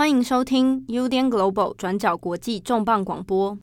[0.00, 3.58] 欢迎收听 UDN Global 转角国际重磅广播。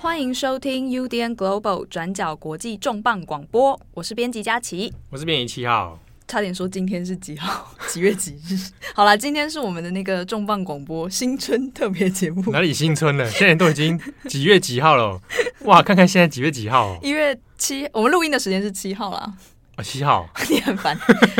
[0.00, 5.96] 欢迎收听 UDN Global 转角国际重磅广播，我是编辑佳琪，我是编辑七号。
[6.30, 7.74] 差点说今天是几号？
[7.90, 8.56] 几月几日？
[8.94, 12.52] 好啦，今天是我们的那个重磅广播新春特别节目。
[12.52, 13.28] 哪里新春了？
[13.28, 15.20] 现在都已经几月几号了？
[15.66, 16.96] 哇，看看现在几月几号？
[17.02, 19.34] 一月七，我们录音的时间是七号啦。
[19.74, 20.96] 啊，七号， 你很烦。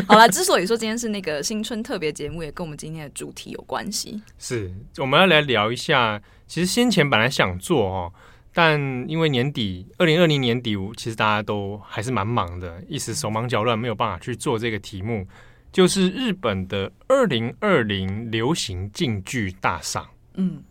[0.09, 4.21] 好啦，之所以说今天是那个新春特别节目，也跟我们今天的主题有关系。
[4.41, 6.21] 是，我们要来聊一下。
[6.49, 8.13] 其实先前本来想做哦。
[8.53, 15.27] 但因为年底，二零二零年底，其实大家都还是蛮忙的，一时手忙脚乱，没有办法去做这个题目。
[15.73, 20.65] 就是日本的二零二零流行静剧大赏，嗯，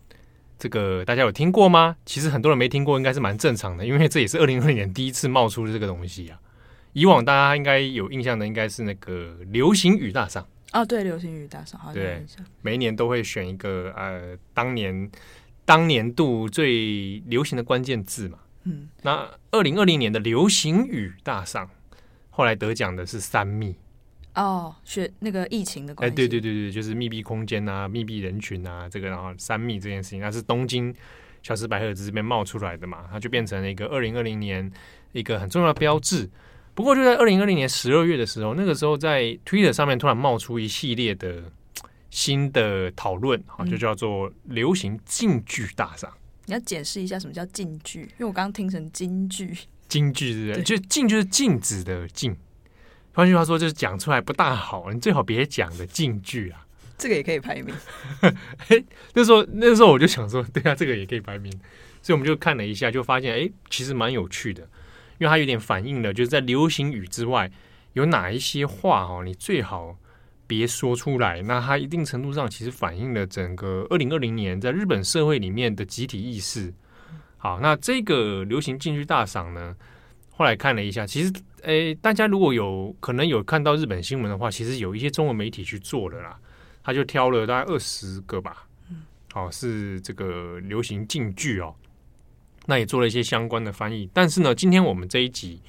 [0.58, 1.96] 这个大家有听过吗？
[2.04, 6.38] 其实很多人没听过，应该是蛮正常的，因为这也是二零二零年第一次冒出的这个东西啊。
[6.92, 12.26] 以往大家应该有印象的，应该是那个流行语大赏哦，对，流行语大赏，好像，对，
[12.60, 15.10] 每一年都会选一个呃，当年。
[15.70, 21.70] 当年度最流行的关键字嘛，嗯，那二零二零年的流行语大赏，
[22.28, 23.76] 后来得奖的是三密
[24.34, 30.92] 哦，学那个疫情的关系，哎，对对对对，就是密闭空间啊，密闭人群啊，这个然后三密这件事情，那是东京
[31.44, 34.68] 小时百合子这边冒出来的嘛，它就变成了一个二零二零年
[35.12, 36.28] 一个很重要的标志。
[36.74, 41.44] 不过就在二零二零年十二月的时候，那个时候在 Twitter 上面突然冒出一系列的。
[42.10, 46.12] 新的讨论啊，就叫做流行禁剧大赏。
[46.46, 48.00] 你要解释一下什么叫禁剧？
[48.00, 49.56] 因为我刚刚听成京剧。
[49.88, 50.62] 京剧是？
[50.62, 52.36] 就禁就是禁止的禁。
[53.12, 56.66] 换句话说，就是讲出来不大好，你最好别讲的禁剧啊。
[56.98, 57.74] 这个也可以排名。
[58.68, 61.50] 哎那时候那时候我就想说，对啊，这个也可以排名。
[62.02, 64.62] 所以我们就看了一下，就发现哎，其实蛮有趣的，
[65.18, 67.50] 因为它有点反映了，就是在流行语之外，
[67.92, 69.96] 有哪一些话哦，你最好。
[70.50, 76.74] 别说出来，那它一定程度上其实反映了整个二零二零年在日本社会里面的集体意识。
[77.36, 79.76] 好，那这个流行禁剧大赏呢，
[80.28, 86.36] 后来看了一下，其实，诶，大家如果有可能有看到日本新闻的话，其实有一些中文媒体去做的啦，
[86.82, 88.66] 他就挑了大概二十个吧，
[89.32, 91.72] 好，是这个流行禁剧哦，
[92.66, 94.10] 那也做了一些相关的翻译。
[94.12, 95.62] 但是呢，今天我们这一集，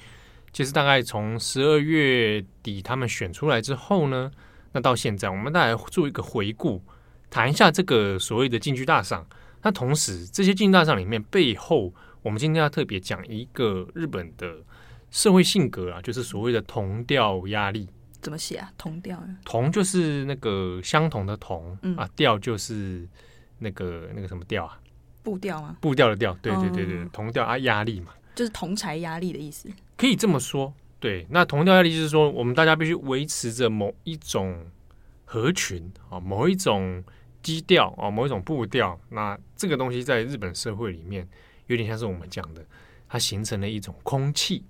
[0.52, 4.28] 其实大概从十二月底他们选出来之后呢。
[4.72, 6.82] 那到现在，我们再来做一个回顾，
[7.30, 9.26] 谈一下这个所谓的进剧大赏。
[9.62, 14.56] 那同时，这些静剧大赏里面背后，我们今天要特别讲一个日本的
[15.10, 17.88] 社会性格啊，就是所谓的同调压力。
[18.20, 18.72] 怎么写啊？
[18.78, 19.18] 同调？
[19.18, 23.06] 啊同就是那个相同的同，嗯、啊，调就是
[23.58, 24.78] 那个那个什么调啊？
[25.22, 25.76] 步调啊？
[25.80, 26.32] 步调的调。
[26.40, 29.68] 对对对对，哦、同调啊，压力嘛，就是同才压力的意思。
[29.96, 30.72] 可以这么说。
[31.02, 34.64] 对，那同调压力就是说，我们大家必须维持着某一种
[35.24, 37.02] 合群啊，某一种
[37.42, 38.96] 基调啊，某一种步调。
[39.08, 41.28] 那这个东西在日本社会里面，
[41.66, 42.64] 有点像是我们讲的，
[43.08, 44.64] 它形成了一种空气。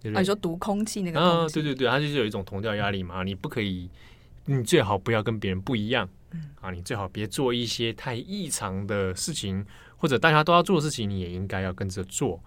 [0.00, 1.20] 对对啊，你说读空气那个？
[1.20, 3.22] 啊，对对对，它就是有一种同调压力嘛。
[3.22, 3.90] 你不可以，
[4.46, 6.08] 你最好不要跟别人不一样。
[6.62, 9.66] 啊，你最好别做一些太异常的事情，
[9.98, 12.42] 或者大家都要做的事情，你也应该要跟着做。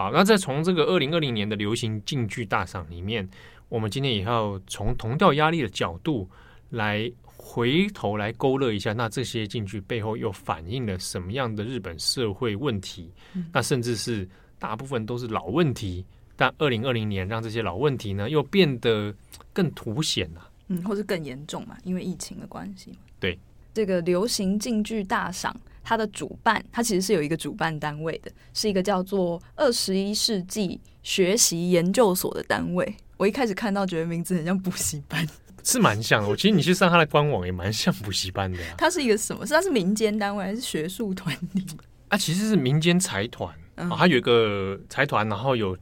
[0.00, 3.28] 好，那再从这个二零二零年的流行静剧大赏里面，
[3.68, 6.26] 我们今天也要从同调压力的角度
[6.70, 13.12] 来回头来勾勒一下，那这些静剧背后又反映了什么样的日本社会问题？
[13.34, 14.26] 嗯、那甚至是
[14.58, 16.02] 大部分都是老问题，
[16.34, 19.14] 但二零二零年让这些老问题呢又变得
[19.52, 22.98] 更凸显了，嗯，或是更严重嘛，因为疫情的关系。
[23.18, 23.38] 对，
[23.74, 25.54] 这个流行静剧大赏。
[25.82, 32.94] 它的主办，它其实是有一个主办单位的，是一个叫做二十一世纪学习研究所的单位。
[33.16, 35.26] 我一开始看到，觉得名字很像补习班，
[35.62, 36.28] 是蛮像的。
[36.28, 38.74] 我其实你去上它的官网，也蛮像补习班的啊。
[38.78, 39.46] 它是一个什么？
[39.46, 41.66] 是它是民间单位还是学术团体？
[42.08, 45.76] 啊，其实是民间财团啊，它有一个财团，然后有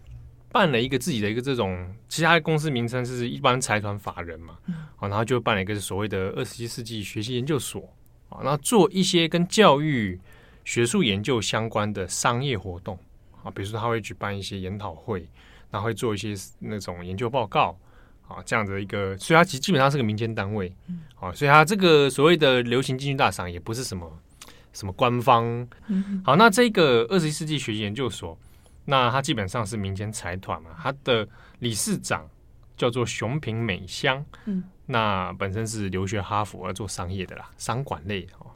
[0.51, 4.59] 办了一个自己的一个这种，其他的公司名称是一般财团法人嘛，
[4.97, 7.89] 啊，然后就办了一个所谓的二十一世纪学习研究所。
[8.29, 10.21] 啊，那做一些跟教育、
[10.65, 12.99] 学术研究相关的商业活动
[13.43, 15.27] 啊，比如说他会举办一些研讨会，
[15.71, 17.79] 然后会做一些那种研究报告
[18.27, 20.71] 啊，这样的一个，所以它其实基本上是个民间单位，
[21.19, 24.11] 啊，所以它这个所谓的流行经济大赏也不是什么
[24.73, 25.67] 什么官方。
[26.23, 28.39] 好，那这个二十一世纪学习研究所，
[28.85, 31.27] 那它基本上是民间财团嘛，它的
[31.61, 32.29] 理事长
[32.77, 34.25] 叫做熊平美香。
[34.45, 34.63] 嗯。
[34.91, 38.51] 那本身是留学哈佛而做商业的啦，商管类哦。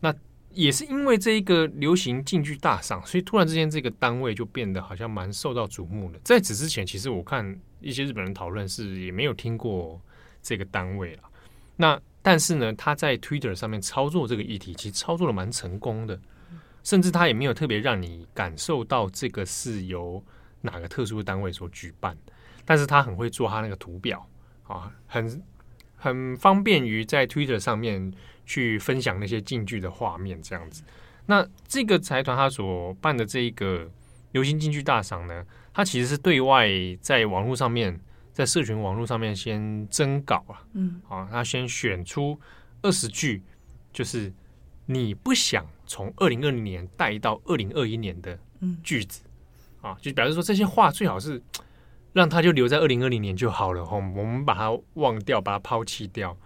[0.00, 0.14] 那
[0.50, 6.18] 也是因为这一个流行竞技大赏，所以突然之间这个单位就变得好像蛮受到瞩目的。
[6.22, 10.00] 在此之前，其实我看一些日本人讨论是也没有听过
[10.42, 11.22] 这个单位了。
[11.76, 16.20] 那但是呢，他在 Twitter 上面操作这个议题，其实操作的蛮成功的，
[16.84, 20.22] 甚至他也没有特别让你感受到这个是由
[20.60, 22.16] 哪个特殊的单位所举办。
[22.64, 24.26] 但是他很会做他那个图表
[24.64, 25.42] 啊，很
[25.98, 28.10] 很方便于在 Twitter 上面
[28.46, 30.82] 去分享那些竞技的画面这样子。
[31.26, 33.90] 那这个财团他所办的这一个
[34.32, 36.66] 流行竞技大赏呢，他其实是对外
[37.02, 38.00] 在网络上面。
[38.30, 42.38] 在社群网络上面先征稿啊，嗯，好，他先选出
[42.82, 43.42] 二十句，
[43.92, 44.32] 就是
[44.86, 48.38] 你不想从二零二零年带到二零二一年的
[48.80, 49.22] 句子，
[49.82, 51.42] 嗯，啊，就表示说这些话最好是
[52.12, 56.36] 让他就留在二零二零年就好了，我们把它忘掉，把它抛弃掉，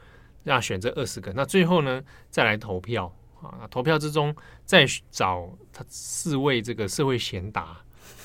[0.44, 7.76] 让他选这二十个，那最后呢再来投票啊，投票之中再找他四位这个社会贤达。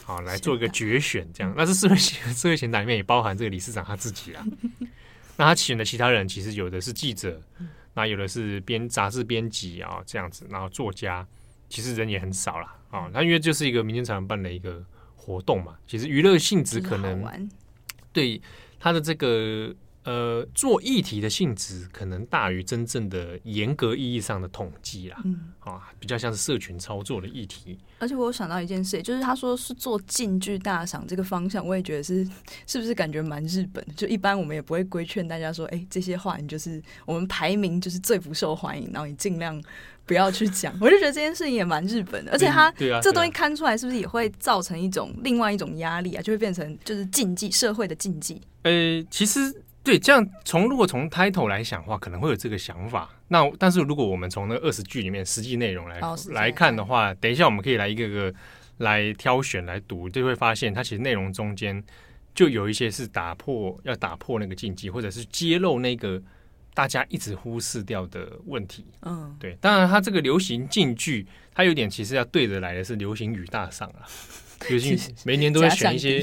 [0.04, 1.54] 好，来做一个决选，这样。
[1.58, 4.42] 那这社会社会贤达里面也包含这个理事长他自己啊。
[5.36, 7.42] 那他选的其他人，其实有的是记者，
[7.94, 10.48] 那有的是编杂志编辑啊，这样子。
[10.50, 11.28] 然后作家，
[11.68, 13.10] 其实人也很少了啊。
[13.14, 14.82] 他因为就是一个民间财团办的一个
[15.28, 17.50] 活动嘛，其实娱乐性质可能
[18.14, 18.42] 对
[18.80, 19.76] 他的这个。
[20.08, 27.78] 呃，做议题的性质可能大于真正的严格意义上的统计啦，嗯，啊，比较像是社群操作的议题。
[28.00, 32.26] 而且我有想到一件事，就是他说是做禁剧大赏这个方向，我也觉得是
[32.66, 33.94] 是不是感觉蛮日本的？
[33.98, 39.62] 就一般我们也不会规劝大家说，哎、欸，这些话你就是我们排名就是最不受欢迎，然后你尽量
[40.06, 40.74] 不要去讲。
[40.80, 42.72] 我就觉得这件事情也蛮日本的，而且他
[43.02, 46.22] 这东西看出来是不是也会造成一种另外一种压力啊？
[46.22, 48.42] 就会变成就是禁忌社会的禁忌。
[48.64, 49.54] 呃，其实。
[49.88, 53.10] 对，这样从如果从 title 来想的话，可能会有这个想法。
[53.30, 58.34] 那但是如果我们从那二十句里面实际内容来、哦、来看的话，等一下我们可以来一个个
[58.80, 61.82] 来挑选来读，就会发现它其实内容中间
[62.36, 66.22] 就有一些是打破要打破那个禁忌，或者是揭露那个
[66.74, 68.86] 大家一直忽视掉的问题。
[69.04, 69.58] 嗯，对。
[69.62, 71.26] 当然，它这个流行禁句，
[71.56, 74.04] 它有点其实要对着来的是流行语大赏啊，
[74.68, 76.22] 流行语每年都会选一些。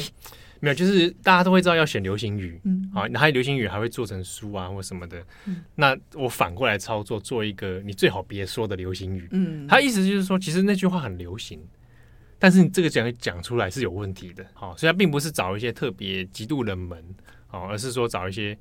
[0.64, 11.60] 没有，就是大家都会知道要选流行语，嗯，好，那还有流行语还会做成书啊或什么的，嗯，那我反过来操作，做一个你最好别说的流行语，嗯，他意思就是说，其实那句话很流行，
[12.38, 17.04] 但是你这个讲讲出来是有问题的，好，所以他并不是找一些特别极度冷门，
[17.46, 18.56] 好，而是说找一些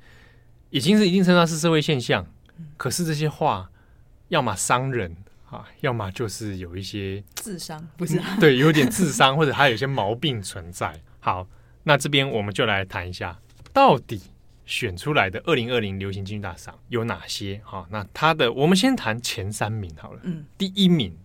[0.70, 2.28] 已经是一定程度上是社会现象，
[2.76, 3.70] 可是这些话
[4.28, 5.16] 要么伤人
[5.50, 11.48] 啊，要么就是有一些智商，不是，啊，对，有点智商 或者还有一些毛病存在，好。
[11.85, 13.39] 那这边我们就来谈一下，
[13.73, 14.21] 到底
[14.67, 17.61] 选出来的二零二零流行竞技大赏有哪些？
[17.65, 20.21] 哈，那他的我们先谈前三名好了。
[20.25, 21.17] 嗯，第一名，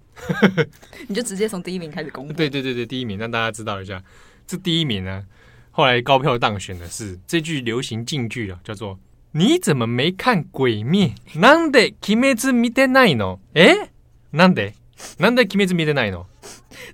[1.07, 2.33] 你就直接从第一名开始公布。
[2.33, 4.01] 对对对对，第一名让大家知道一下，
[4.47, 5.25] 这第一名呢，
[5.71, 8.99] 后来高票当选的是这句流行竞句啊，叫做“
[9.31, 11.15] 你怎么没看鬼灭？
[11.35, 13.39] なんで鬼灭见てないの？
[13.55, 13.89] 诶，
[14.31, 14.73] なんで？
[15.17, 16.25] なんで鬼灭见てないの？”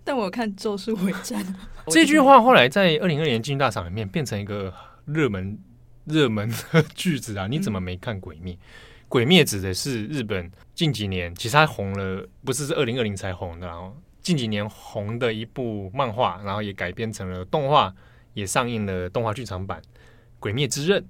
[0.03, 1.43] 但我看《咒术回战》
[1.91, 4.73] 这句话，后来在二零二零年竞技大赏里面变成一个
[5.05, 5.57] 热门
[6.05, 7.47] 热门的句子啊！
[7.47, 8.53] 你怎么没看《鬼灭》？《
[9.07, 17.93] 鬼灭》指的是日本近几年其实它红了，不是是二零二零才红的，然后近几年红的一部漫画，然后也改编成了动画，
[18.33, 19.81] 也上映了动画剧场版《
[20.39, 21.01] 鬼灭之刃》。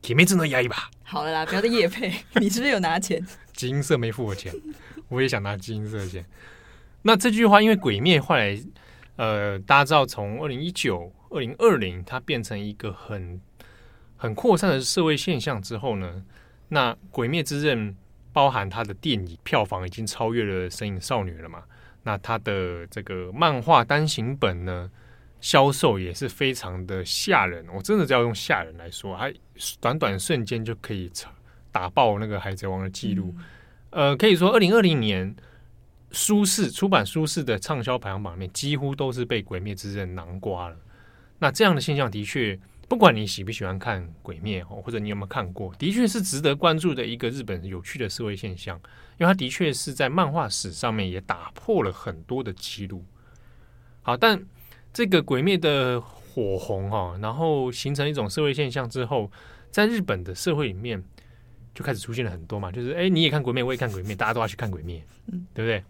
[0.00, 0.90] 鬼灭真的压一把。
[1.02, 3.26] 好了啦，不要再业配，你是不是有拿钱？
[3.52, 4.54] 金色没付我钱，
[5.13, 6.25] 我也想拿金色钱。
[7.03, 8.57] 那这句话，因为《鬼灭》后来，
[9.17, 13.39] 呃，大家知道，从二零一九、二零二零，它变成一个很
[14.17, 16.23] 很扩散的社会现象之后呢，
[16.69, 17.91] 那《鬼灭之刃》
[18.31, 21.63] 包含它的电影票房已经超越了《神隐少女》了嘛？
[22.03, 24.89] 那它的这个漫画单行本呢，
[25.41, 27.65] 销售也是非常的吓人。
[27.73, 29.31] 我真的要用吓人来说，它
[29.79, 31.11] 短短瞬间就可以
[31.71, 33.35] 打爆那个《海贼王》的记录。
[33.93, 35.35] 呃，可以说二零二零年。
[36.15, 40.77] 书市出版书市的畅销排行榜里面，几乎都是被《鬼灭之刃》囊括了。
[41.39, 42.55] 那这样的现象的确，
[42.87, 48.79] 不管你喜不喜欢看《鬼灭》哦，或者你有没有看过，的确是值得关注的一个日本有趣的社会现象。
[49.17, 53.03] 因为它的确是在漫画史上面也打破了很多的记录。
[54.03, 54.39] 好，但
[54.93, 59.31] 这个《鬼灭》的火红哈，然后形成一种社会现象之后，
[59.71, 61.03] 在日本的社会里面
[61.73, 64.99] 就开始出现了很多嘛，就是哎，你也看《鬼灭》，我也看《鬼灭》，大家都要去看《鬼灭》，
[65.31, 65.83] 嗯，对不对？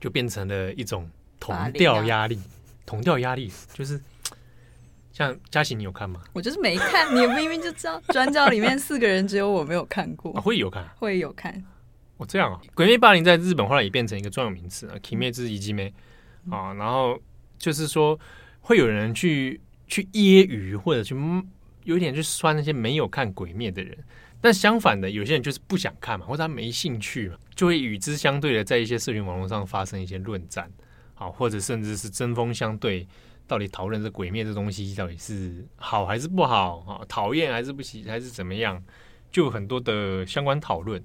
[0.00, 1.08] 就变成了一种
[1.40, 2.38] 同调压力，
[2.84, 3.98] 同调压力就是
[5.12, 6.22] 像嘉欣，你有看吗？
[6.32, 11.64] 我就是没看，你明明就知道，转角里面四个人只有我没有看过， 啊、会有看，会有看，
[12.18, 15.92] 哦，这样啊，鬼灭霸凌在日本后来也变成一个专有名词啊，kimi 之一击没
[16.50, 17.18] 啊，然后
[17.56, 18.18] 就是说
[18.60, 21.16] 会有人去去揶揄或者去
[21.84, 23.96] 有点去酸那些没有看鬼灭的人，
[24.44, 30.70] 但相反的，有些人就是不想看嘛，或者他没兴趣嘛，就会与之相对的在一些社群网络上发生一些论战，
[31.14, 33.08] 好，或者甚至是针锋相对，
[33.46, 38.84] 到底讨论这鬼灭这东西到底是好还是不好啊，讨厌还是不喜还是怎么样，
[39.32, 41.02] 就很多的相关讨论。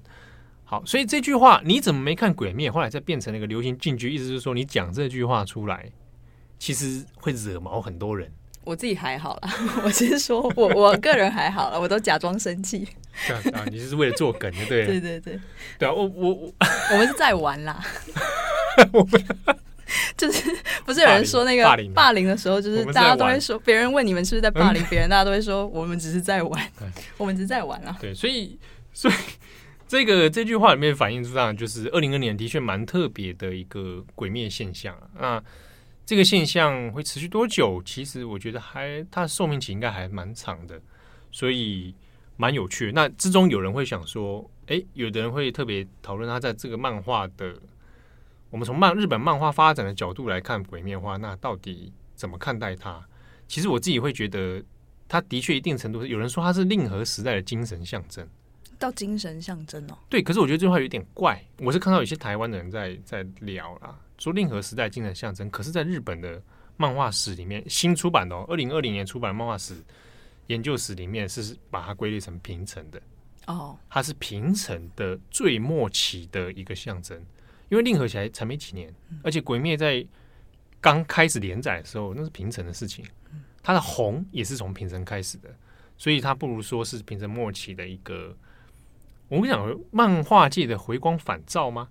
[0.64, 2.68] 好，所以这句话你怎么没看《鬼灭》？
[2.74, 5.90] 后来再变成了一个流行禁句，意思是说你讲这句话出来，
[6.58, 8.30] 其实会惹毛很多人。
[8.64, 9.52] 我自己还好啦，
[9.84, 12.86] 我先说我我个人还好了，我都假装生气。
[13.52, 14.86] 啊，你就是为了做梗，对对？
[14.86, 15.40] 对对对，
[15.78, 16.52] 对啊，我我我，
[16.92, 17.82] 我们是在玩啦。
[18.92, 19.24] 我们
[20.16, 20.50] 就是
[20.84, 21.64] 不是有人说那个
[21.94, 26.72] 霸凌的时候，就是大家都会说，别人问你们是不是在霸凌别人，大家都会说我们只是在玩，
[27.18, 27.96] 我们只是在玩啊。
[28.00, 28.58] 对，所以
[28.92, 29.14] 所以。
[29.88, 34.96] 这个这句话里面反映出这样，就是二零二年的确蛮特别的一个鬼灭现象。
[35.18, 35.42] 那
[36.10, 37.80] 这个现象会持续多久？
[37.84, 40.82] 其实我觉得还它的寿命期应该还蛮长的，
[41.30, 41.94] 所以
[42.36, 42.90] 蛮有趣。
[42.92, 47.54] 那之中有人会想说，哎，有的人会特别讨论他在这个漫画的，
[48.50, 53.00] 我们从漫日本漫画发展的角度来看鬼灭的话，那到底怎么看待它？
[53.46, 54.60] 其实我自己会觉得，
[55.06, 58.28] 它的确一定程度，有人说它是令和时代的精神象征。
[58.80, 61.40] 到精神象征哦，对，可是我觉得这句话有点怪。
[61.58, 66.42] 我是看到有些台湾的人在在聊啦，说令和时代精神象征，可是在日本的
[66.78, 69.74] 漫画史里面，新出版的哦，二零二零年出版的漫画史
[70.46, 73.00] 研究史里面是把它归类成平成的
[73.46, 77.22] 哦，它是平成的最末期的一个象征，
[77.68, 78.90] 因为令和起来才没几年，
[79.22, 80.02] 而且鬼灭在
[80.80, 83.04] 刚开始连载的时候，那是平成的事情，
[83.62, 85.54] 它的红也是从平成开始的，
[85.98, 88.34] 所以它不如说是平成末期的一个。
[89.30, 91.88] 我跟你讲，漫画界的回光返照吗？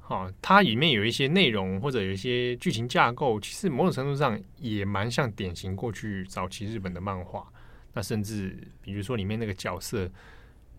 [0.00, 7.46] 好，它里面有一些内容或者有一些剧情架构，其实某种程度上也蛮像典型过去早期日本的漫画。
[7.92, 10.10] 那甚至比如说里面那个角色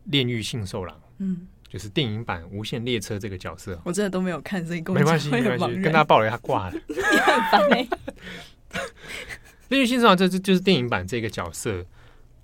[0.03, 6.73] 炼狱信受郎，嗯，就是电影版《无限列车》这个角色，我真的都没有看，所以跟没关系，没关系，跟他爆雷他挂了。
[6.89, 7.87] 你很烦欸。
[9.69, 11.85] 炼狱信受郎这这就是电影版这个角色。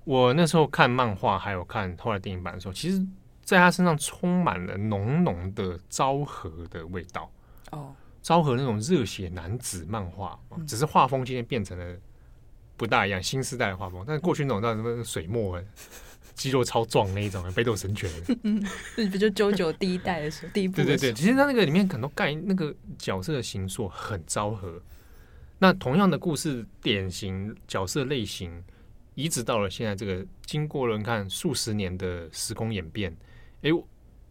[0.05, 3.05] 我那时候看漫画，还有看后来电影版的时候，其实。
[3.47, 7.31] 在他身上充满了浓浓的昭和的味道
[7.71, 10.37] 哦，昭和那种热血男子漫画，
[10.67, 11.97] 只是画风今天变成了
[12.75, 14.03] 不大一样，新时代的画风。
[14.05, 15.57] 但是过去那种叫什么水墨，
[16.35, 18.11] 肌肉超壮那一种，北斗神拳，
[18.43, 18.61] 嗯，
[19.09, 24.81] 不就九九第一代的时候，第一部，对对对，其实他那个里面很多盖那个角色的形塑很昭和。
[25.59, 28.61] 那同样的故事典型角色类型，
[29.15, 33.15] 移植到了现在这个，经过了你看数十年的时空演变。
[33.67, 33.83] 哎，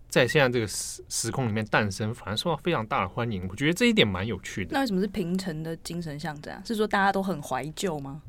[0.09, 3.47] 在现在这个时时空里面诞生，反而受到非常大的欢迎。
[3.51, 4.71] 我觉得这一点蛮有趣的。
[4.73, 6.63] 那为什么是平成的精神象征啊？
[6.65, 8.23] 是说大家都很怀旧吗？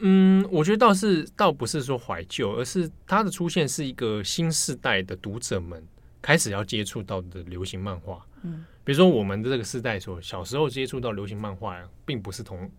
[0.00, 5.82] 嗯，我觉得倒是倒不是说怀旧，而是它的出现是一个新世代的读者们
[6.20, 8.22] 开始要接触到的流行漫画。
[8.42, 12.70] 嗯，比如说我们的这个时代说小时候接触到流行漫画，并不是同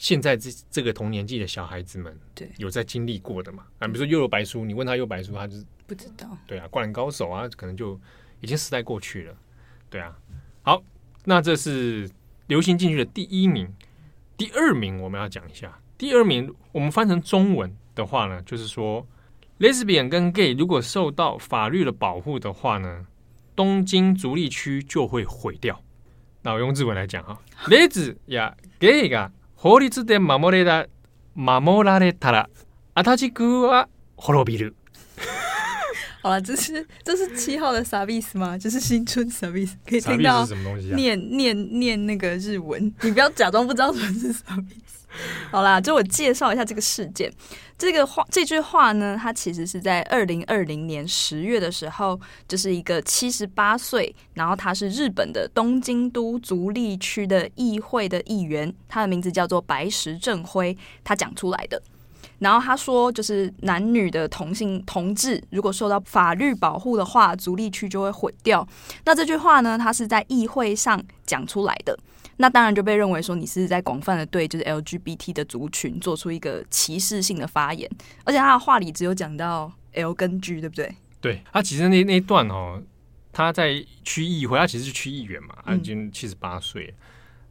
[0.00, 3.64] 现在这这个同年纪的小孩子们对有在经历过的嘛。
[3.78, 5.64] 啊，比如说《幽游白书》，你问他《幽游白书》，他就是。
[5.88, 7.96] 不知道，对啊，灌篮高手啊，可能就
[8.40, 9.32] 已经时代过去了，
[9.88, 10.18] 对啊。
[10.62, 10.82] 好，
[11.24, 12.10] 那这是
[12.48, 13.72] 流行进去的第一名，
[14.36, 15.80] 第二名我们要讲一下。
[15.96, 19.06] 第二名我们翻成中文的话呢，就是说，
[19.60, 23.06] Lesbian 跟 Gay 如果受到法律的保护的话呢，
[23.54, 25.80] 东京足立区就会毁掉。
[26.42, 27.38] 那我用日文来讲哈，
[27.68, 29.30] レズやゲイが
[29.61, 30.87] 法律で守れた
[31.35, 32.49] 守られたら
[32.95, 33.87] 足立区は
[34.17, 34.73] 灭びる。
[36.23, 38.57] 好了，这是这是七号的啥意思吗？
[38.57, 39.77] 就是新春啥意思？
[39.87, 40.43] 可以听到
[40.95, 45.05] 念念念那个日文，你不要假装不知道什么是啥意思。
[45.51, 47.31] 好啦，就我介绍一下这个事件。
[47.81, 61.81] 这个话这句话呢，它其实是在二零二零年十月的时候，就是一个七十八岁，然后他是日本的东京都足立区的议会的议员，他的名字叫做白石正辉，他讲出来的。
[62.37, 68.67] 然后他说，就是男女的同性同志，如果受到法律保护的话，足立区就会毁掉。
[69.05, 71.97] 那这句话呢，他是在议会上讲出来的，
[72.37, 77.89] 那当然就被认为说你是在广泛的对就是 LGBT 的族群做出一个歧视性的发言，
[78.23, 80.95] 而且他的话里只有讲到 L 跟 G，对不对？
[81.19, 82.81] 对，他其实那那一段哦，
[83.31, 86.97] 他在区议会，他其实是区议员嘛，他已经七十八岁，嗯、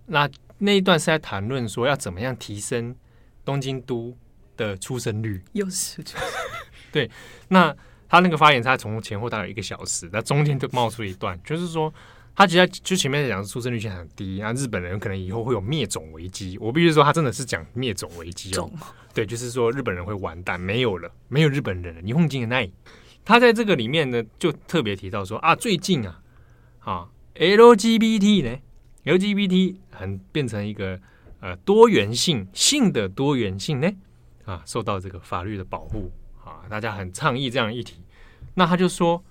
[0.07, 2.95] 那那一段是在谈论说要怎么样提升
[3.45, 4.17] 东京都
[4.57, 5.41] 的出生率。
[5.53, 6.03] 又是
[6.91, 7.09] 对，
[7.49, 7.75] 那
[8.09, 11.95] 他那个发言，他从前后大概一个小时，那中间就冒出一段，就是说
[12.41, 16.57] 他其实就前面讲出生率现在很低，那，日本人可能以后会有灭种危机。
[16.57, 18.71] 我必须说，他真的是讲灭种危机哦。
[19.13, 22.01] 对，就是说日本人会完蛋，没有了，没有日本人了。
[22.01, 22.73] 霓虹人的那，
[23.27, 26.23] 他在这个里面呢，就特别提到说啊，最近啊，
[26.79, 28.59] 啊，LGBT 呢
[29.05, 30.99] ，LGBT 很变成一个
[31.41, 33.93] 呃多元性性的多元性呢，
[34.47, 36.11] 啊，受到这个法律的保护。
[36.43, 38.03] 啊，大家很倡议这样的议题，
[38.55, 39.23] 那他就说，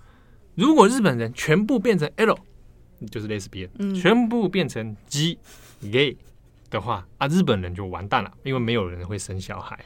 [0.53, 2.37] 如果日本人全部变成 L，
[3.11, 5.38] 就是类似 B，全部变成 G
[5.80, 6.16] gay
[6.70, 9.78] 的话，啊，日本人就完蛋了，因为没有人会生小孩。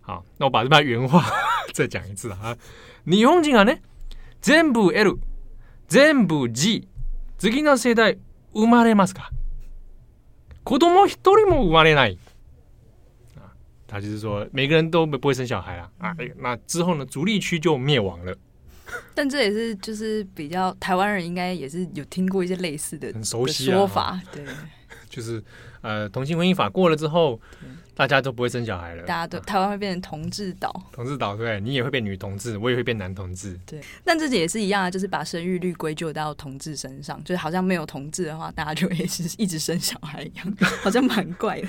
[0.00, 1.24] 好，那我把这段原话
[1.72, 2.56] 再讲一次啊，
[3.04, 3.76] 日本人呢，
[4.42, 5.18] 全部 L，
[5.88, 6.88] 全部 G，
[7.38, 8.18] 次の世代
[8.52, 9.30] 生まれますか？
[10.64, 12.18] 子供一人も生まれない。
[13.86, 16.16] 他就是说，每个人都不会生小孩啊啊！
[16.38, 18.36] 那之后呢，足利区就灭亡了。
[19.15, 24.43] 但这也是就是比较台湾人应该也是有听过一些类似的很熟悉的说法， 对，
[25.09, 25.43] 就是
[25.81, 27.39] 呃，同性婚姻法过了之后，
[27.95, 33.81] 大家都不会生小孩了，大家都台湾会变成同志岛，同志岛对，你也会变女同志，我也会变男同志，对。
[34.03, 41.67] 但这也是一样啊，就是把生育率归咎到同志身上，就是好像没有同志的话，大家就会是一直生小孩一样， 好像蛮怪的。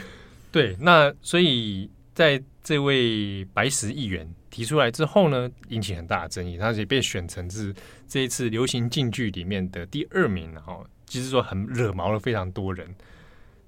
[0.53, 1.91] 对，那所以。
[2.13, 7.75] 在这位白石议员提出来之后呢，引起很大的争议，他也被选成是
[8.09, 12.95] 这一次流行禁剧里面的第二名，然后就是说很惹毛了非常多人。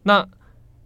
[0.03, 0.29] 那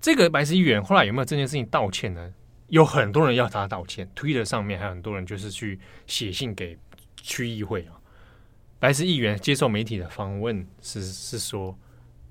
[0.00, 2.33] 这个白石议员后来有没有这件事情道歉呢？
[2.69, 6.76] 有很多人要他道歉，Twitter 上面还有很多人就是去写信给
[7.17, 7.95] 区议会啊。
[8.79, 11.79] 白石议员接受媒体的访问是是说，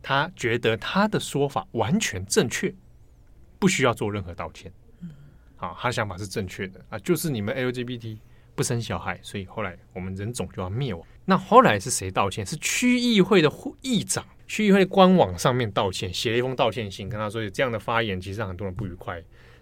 [0.04, 2.74] 他觉得他的说法完全正确，
[3.58, 4.72] 不需要做任何道歉。
[5.58, 8.18] 啊，他想法是正确的啊，就是你们 LGBT
[8.56, 11.06] 不生小孩，所以后来我们人种就要灭亡。
[11.26, 12.46] 那后来是谁道歉？
[12.46, 19.22] 是区议会的议长，区议会官网上面道歉，写了一封道歉信，跟他说有这样的发言，其实让很多人不愉快。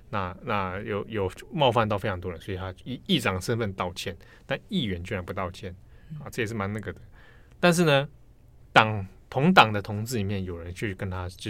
[0.09, 4.15] 那那有有冒犯到非常多人，所以他以议长身份道歉，
[4.45, 5.75] 但议员居然不道歉
[6.23, 7.01] 啊，这也是蛮那个的。
[7.59, 8.07] 但是呢，
[8.71, 11.49] 党同党的同志里面有人去跟他就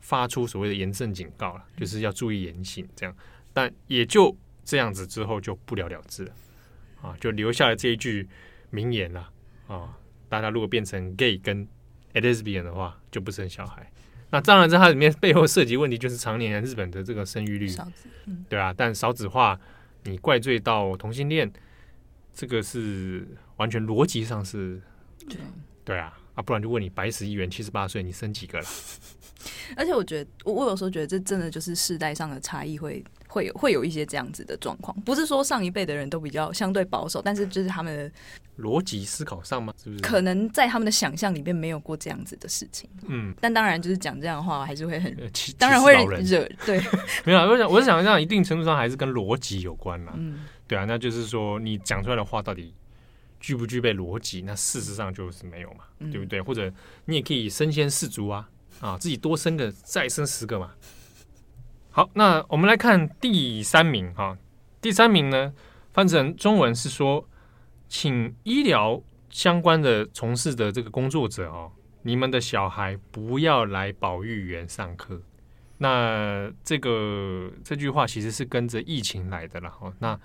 [0.00, 3.14] 发出所谓的严正警告了，就是要注意言行，这样。
[3.52, 6.32] 但也就这样子，之后就不了了之了，
[7.02, 8.28] 啊，就留下了这一句
[8.70, 9.30] 名言了
[9.66, 9.96] 啊。
[10.28, 11.66] 大家如果变成 gay 跟
[12.14, 13.90] lesbian 的话，就不生小孩。
[14.30, 17.68] 那当然，在它里面背后涉及问题，就是常年日本的这个生育率，
[18.26, 18.72] 嗯、对啊。
[18.72, 19.58] 但少子化，
[20.04, 21.52] 你怪罪到同性恋，
[22.32, 24.80] 这个是完全逻辑上是，
[25.28, 25.36] 对
[25.84, 28.64] 对啊啊，不然就问你白石议员七十八岁，你生几个了？
[29.76, 33.04] 而且我觉得，我我有时候觉得这真的就是世代上的差异会。
[33.32, 38.12] 会有会有一些这样子的状况，不是说上一辈的人都比较相对保守，但是就是他们的
[38.58, 39.72] 逻辑思考上吗？
[39.80, 40.02] 是不是？
[40.02, 42.90] 可能在他们的想象里面没有过这样子的事情。
[43.06, 46.44] 嗯，但当然就是讲这样的话，还是会很，气 当然会惹。
[46.66, 46.82] 对，
[47.24, 50.12] 没有，我想我是想这样，一定程度上还是跟逻辑有关啦。
[50.16, 52.74] 嗯，对啊，那就是说你讲出来的话到底
[53.38, 54.42] 具不具备逻辑？
[54.42, 56.42] 那事实上就是没有嘛，嗯、对不对？
[56.42, 56.68] 或者
[57.04, 58.48] 你也可以身先士卒啊，
[58.80, 60.72] 啊，自己多生个再生十个嘛。
[61.90, 64.36] 好，那我们来看第三名哈。
[64.80, 65.52] 第三名呢，
[65.92, 67.28] 翻成中文是说，
[67.88, 71.70] 请医疗相关的从事的这个工作者哦，
[72.02, 75.20] 你们的小孩不要来保育园上课。
[75.78, 79.92] 那这个这句话其实是跟着疫情来的了哈。
[79.98, 80.18] 那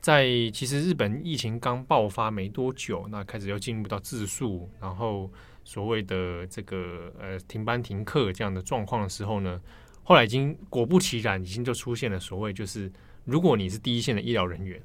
[0.00, 5.30] 在其实日本疫情刚爆发没多久，那开始要进入到自述，然后
[5.66, 9.60] 所谓的这个呃停班停课这样的状况的时候呢。
[10.08, 12.88] 后来已经果不其然，已经就出现了所谓就是，
[13.24, 14.80] 如果你是第一线的医疗人员，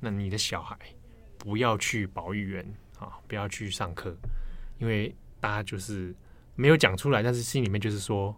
[0.00, 0.76] 那你的小孩
[1.38, 4.16] 不要去保育园啊，不要去上课，
[4.80, 6.12] 因为大家就是
[6.56, 8.34] 没有讲出来，但是心里面就是说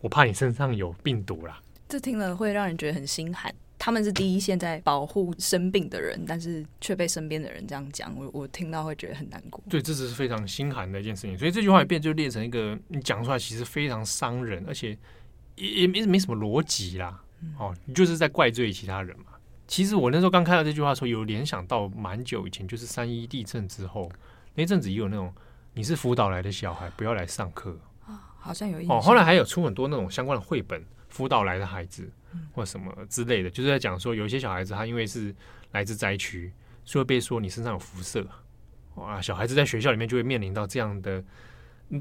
[0.00, 1.60] 我怕你身上有病毒啦。
[1.88, 3.52] 这听了会让人觉得很心寒。
[3.82, 9.60] 他们是第一线在保护生病的人，但是却被身边的人这样讲，我我听到会觉得很难过。
[9.68, 11.36] 对，这是非常心寒的一件事情。
[11.36, 14.96] 所以这句话也变就列成一个，你讲出来其实非常伤人，而且。
[15.54, 17.22] 也也没没什么逻辑啦，
[17.58, 19.26] 哦，你就是在怪罪其他人嘛。
[19.68, 24.10] 其实我那时候刚看到这句话的时候，有联想到蛮久以前，就是三一地震之后
[24.54, 25.30] 那阵子也有那种，
[25.74, 28.98] 你是福岛来的小孩，不要来上课啊，好像有一哦。
[28.98, 32.10] 后来还有出很多那种相关的绘本，福岛来的孩子
[32.52, 35.34] 或什么之类的，就是在讲说有一些小孩子他因为是
[35.72, 36.52] 来自灾区，
[36.84, 38.26] 所以被说你身上有辐射
[38.96, 41.22] 哇，小孩子在学校里面就会面临到这样的。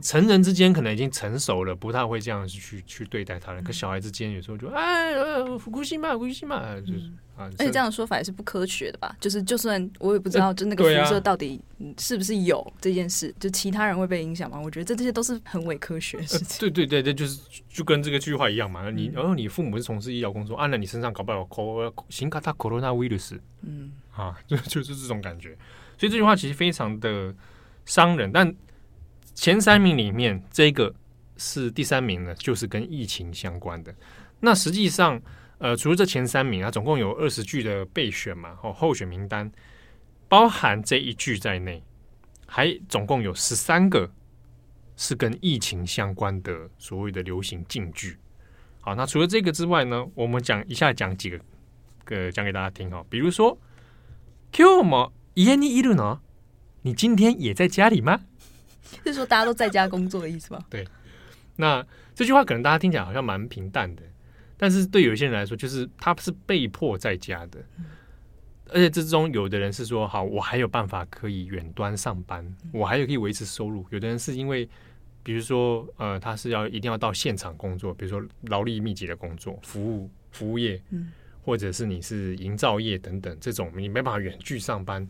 [0.01, 3.61] 成人之间可能已经成熟了，不太会这样去去对待他人。
[3.61, 5.13] 可小孩之间有时候就哎，
[5.59, 7.11] 福古西嘛，福古西嘛，就是
[7.41, 7.49] 啊。
[7.59, 9.15] 而且这样的说法也是不科学的吧？
[9.19, 11.59] 就是就算我也不知道，就那个辐射到底
[11.97, 14.59] 是不是有这件事，就其他人会被影响吗？
[14.63, 16.59] 我觉得这这些都是很伪科学的事情。
[16.59, 18.89] 对对对对，就是就跟这个句话一样嘛。
[18.89, 21.47] 你然后你父母是从事医疗工作，按了你身上搞不好
[21.83, 25.57] 有新卡塔 corona virus，嗯啊，就 就是这种感觉。
[25.97, 27.33] 所以这句话其实非常的
[27.85, 28.55] 伤人，但。
[29.33, 30.93] 前三名里面，这个
[31.37, 33.95] 是第三名呢，就是跟疫情相关的。
[34.41, 35.19] 那实际上，
[35.60, 39.50] 呃，除了这前三名啊，总共有二十句的备选嘛，哦，候选名单
[40.28, 41.82] 包含这一句在内，
[42.46, 44.10] 还总共有十三个
[44.96, 48.18] 是跟疫情相关的所谓的流行金句。
[48.80, 51.40] 好，那除了这个之外呢，我们讲一下讲几个，
[52.06, 53.04] 呃，讲给大家听哈。
[53.08, 53.58] 比如说，
[54.52, 56.20] 今日も家にいるの？
[56.82, 58.20] 你今天也在家里吗？
[59.04, 60.64] 是说大家都在家工作的意思吗？
[60.70, 60.86] 对，
[61.56, 61.84] 那
[62.14, 64.02] 这句话可能大家听起来好像蛮平淡的，
[64.61, 67.59] 但是对有些人来说，就是他是被迫在家的，
[68.67, 73.83] 而且这之中有的人是说，好，我还有办法可以远端上班，我还有可以维持收入。
[73.89, 74.69] 有的人是因为，
[75.23, 80.79] 比如说，呃，他是要一定要到现场工作，比如说劳力密集的工作，服务服务业，
[81.43, 85.09] 或者是你是营造业等等这种，你没办法远距上班，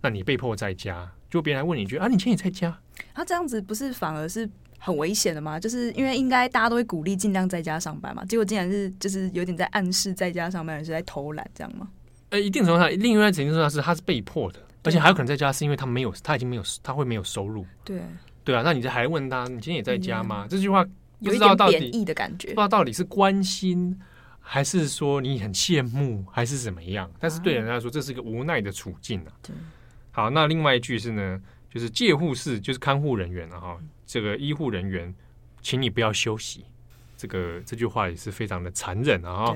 [0.00, 1.10] 那你被迫在家。
[1.28, 2.78] 就别人来问你一句啊，你今天也在家？
[3.12, 5.58] 他、啊、这样子不是反而是很危险的吗？
[5.58, 11.88] 就是因为应该大家都会鼓励尽量在家上班嘛，结果竟然是就是有点在暗示在家上班人是在偷懒这样吗？
[12.30, 17.66] 呃、欸，一定程度上，另外一层程度上是他是被迫的，而且还有可能在家是因为他没有他已经没有他会没有收入。
[17.84, 18.00] 对
[18.44, 20.44] 对啊，那你这还问他你今天也在家吗？
[20.44, 20.84] 嗯、这句话
[21.22, 23.98] 不知道到底的感觉，不知道到底是关心
[24.40, 27.10] 还是说你很羡慕还是怎么样？
[27.18, 29.32] 但是对人来说这是一个无奈的处境啊。
[29.42, 29.54] 对。
[30.10, 33.78] 好，那另外一句是呢，就是介护士，就是看护人员了哈。
[34.06, 35.14] 这个医护人员，
[35.60, 36.64] 请你不要休息。
[37.16, 39.54] 这个这句话也是非常的残忍啊！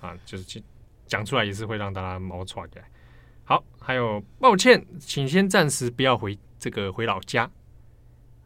[0.00, 0.62] 啊，就是
[1.06, 2.84] 讲出来也是会让大家毛喘起来。
[3.44, 7.48] 好，还有抱歉，请先暂时不要回这个回老家。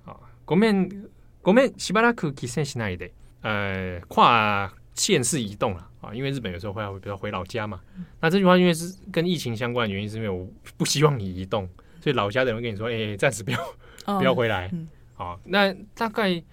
[0.05, 1.09] 啊，国面
[1.40, 5.90] 国面西巴拉克基森西那一带，呃，跨县市移动了。
[6.03, 7.81] 啊，因为日本有时候会要比如回老家嘛，
[8.20, 10.46] 那这句话因为是跟疫情相关的原因，是因为我
[10.77, 11.68] 不希望你移动，
[12.02, 13.60] 所以老家的人会跟你说：“哎、欸，暂时不要
[14.06, 14.67] 不 要回来。
[14.67, 16.43] 哦”好、嗯，那大概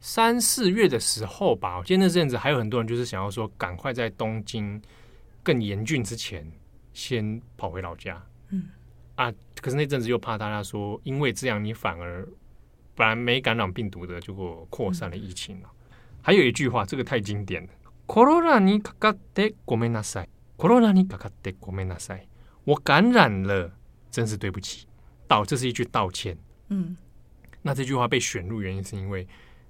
[0.00, 4.80] 三四月的时候吧，我记得那阵子还有很多人就是想要说，赶快在东京
[5.42, 6.44] 更严峻之前
[6.92, 8.22] 先跑回老家。
[8.50, 8.64] 嗯
[9.14, 12.26] 啊，可是那阵子又怕大家说，因为这样你反而
[12.94, 15.68] 本来没感染病毒的，结果扩散了疫情了。
[15.90, 17.68] 嗯、还有一句话，这个太经典了。
[18.06, 20.28] コロナにかかってごめんなさい。
[20.58, 22.28] コロナにかかってごめんなさい。
[22.64, 23.70] 我感染了，
[24.17, 24.87] 真是对不起。
[25.27, 26.35] 道，这是一句道歉。
[26.69, 26.97] 嗯，
[27.61, 29.27] 那这句话被选入原因是因为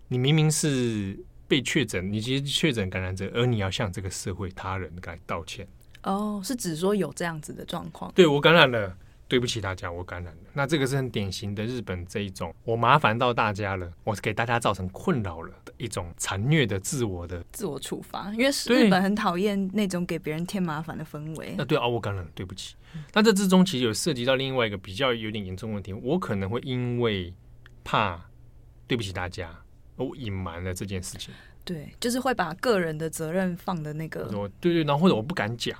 [0.07, 5.67] 你明明是被确诊，你其实确诊感染者，而你要向这个社会他人来道歉。
[6.03, 8.09] 哦，是指说有这样子的状况？
[8.13, 8.97] 对，我感染了。
[9.27, 10.41] 对不起大家，我感染了。
[10.53, 18.31] 那这个是很典型的日本这一种，我麻烦到大家了，我是给大家造成困扰了的一种残虐的自我的自我处罚。
[18.33, 21.55] 因为日本很讨厌那种给别人添麻烦的氛围。
[21.57, 22.75] 那对啊，我感染了，对不起。
[23.13, 27.33] 那这之中其实有涉及到另外一个比较有点严重问题，我可能会因为
[27.83, 28.29] 怕
[28.87, 29.53] 对不起大家，
[29.97, 31.33] 我隐瞒了这件事情。
[31.65, 34.23] 对，就是会把个人的责任放的那个。
[34.61, 35.77] 对对，然后或者我不敢讲。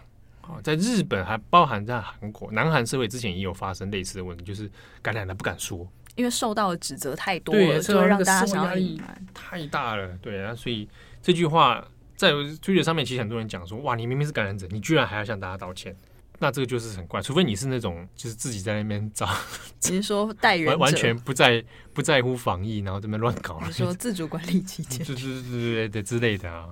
[0.64, 4.70] 在日本还包含在韩国，南韩社会之前也有发生类似的问题，就是
[5.02, 9.28] 感染了不敢说，因为受到的指责太多了，就会让大家想要隐瞒。
[9.34, 10.88] 太大了，对啊，所以
[11.22, 12.32] 这句话在
[12.62, 15.96] 推特上面，其实很多人讲说，哇，你明明是感染者，你居然还要向大家道歉，
[16.40, 19.28] 那这个就是很怪，除非你是那种就是自己在那边找，
[19.80, 26.68] 只是说代人完完全不在不在乎防疫，然后这边乱搞，说自主管理期间， 对对对对对之类的啊。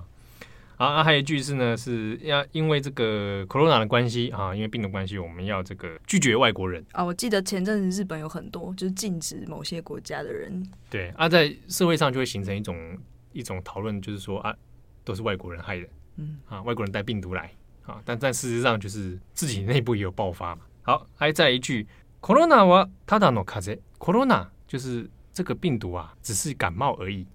[0.77, 7.03] 好，那还有一句是呢，是要因为这个 corona 的关系啊，因为病毒关系，我们要这个拒绝外国人啊。
[7.03, 10.67] 我记得前阵子日本有很多就是禁止某些国家的人。
[10.89, 12.97] 对啊，在社会上就会形成一种
[13.31, 14.55] 一种讨论，就是说啊，
[15.03, 17.51] 都是外国人害的，嗯啊，外国人带病毒来
[17.83, 20.63] 啊，但但事实上就是自己内部也有爆发嘛。
[20.81, 21.85] 好，还再一句，
[22.21, 27.27] corona はただの风邪，corona 就是这个病毒啊，只是感冒而已。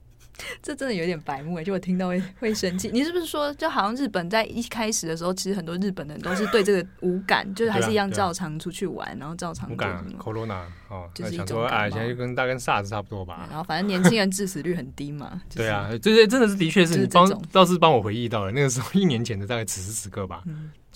[0.62, 2.90] 这真的有点白目哎，就我听到会会生气。
[2.94, 10.06] 你是不是说，就好像日本在一开始的时候，其实很多日本人都是对这个无感，就是还是一样照常出去玩，然后照常无感。
[10.20, 13.48] Corona 哦，就是想说哎，现在就跟大跟 SARS 差不多吧。
[13.50, 15.42] 然后反正年轻人致死率很低嘛。
[15.54, 20.44] 对啊，这些真的是的确是你帮倒是帮我回忆到了那个时候一年前的大概此时此刻吧，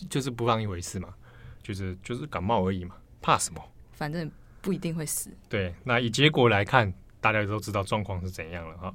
[0.10, 1.10] 就是不当一回事嘛，
[1.64, 3.62] 就是就是感冒而已嘛，怕什么？
[3.94, 4.30] 反正
[4.62, 5.30] 不一定会死。
[5.48, 6.94] 对，那以结果来看。
[7.22, 8.94] 大家都知道状况是怎样了哈。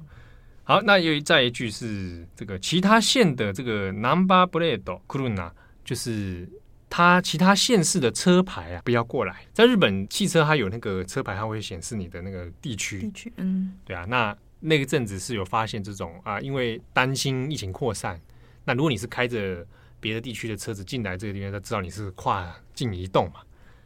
[0.71, 5.53] 好，那又再一句是这个其他县的这个 number plate 库鲁纳，
[5.83, 6.47] 就是
[6.89, 9.45] 它其他县市的车牌啊，不要过来。
[9.51, 13.01] 在日本汽车它有那个车牌，它会显示你的那个地区。
[13.01, 14.05] 地区，嗯，对啊。
[14.07, 18.17] 那那个阵子是有发现这种啊，因为担心疫情扩散，
[18.63, 19.67] 那如果你是开着
[19.99, 23.41] 别的地区的车子进来这个地方，他知道你是跨境移动嘛，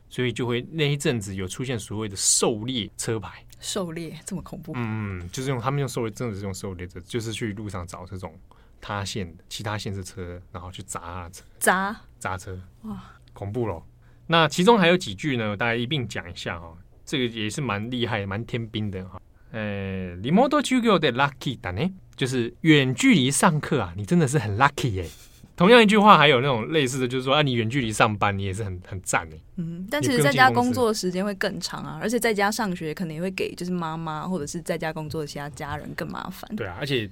[0.08, 3.43] 所以就会那一阵子有出现所谓的狩猎车牌。
[3.64, 4.72] 狩猎这么恐怖？
[4.76, 8.38] 嗯，就是用他们用狩猎，真的是用狩猎者，就是去路上找这种
[8.81, 13.87] 他县其他县市车，然后去砸砸砸车，哇，恐怖咯。
[14.26, 16.76] 那其中还有几句呢，大家一并讲一下哈。
[17.05, 19.20] 这个也是蛮厉害、蛮天兵的哈。
[19.50, 25.11] 呃，リモート授业で lucky だね，就是远距离上课啊，你真的是很 lucky 耶。
[25.56, 29.38] 同样一句话，还有那种类似的，就是说啊，你远距离上班，你也是很很赞哎。
[29.56, 36.54] 嗯，但其实在家工作的时间会更长啊，而且在家上学可能也会给就是妈妈或者是在家工作的其他家人更麻烦。
[36.58, 37.10] 对啊，而且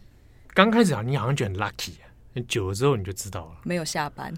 [0.54, 4.34] 刚开始啊，你好像觉得很 lucky 啊，久了之后你就知道了，没有下班，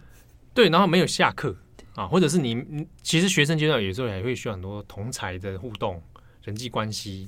[0.53, 1.55] 对，然后没有下课
[1.95, 5.99] 啊，或者是你其实学生阶段有时候也会需要很多同才的互动、
[6.43, 7.27] 人际关系，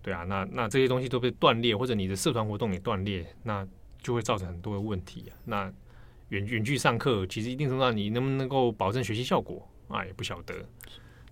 [0.00, 3.66] 对啊，那那这些东西都被断裂，或者你的社团活动也断裂，那
[4.02, 5.72] 就会造成很多的问题啊，那。
[6.34, 10.54] 远远距上课，其实一定程度上，你能不能够保证学习效果啊，也不晓得，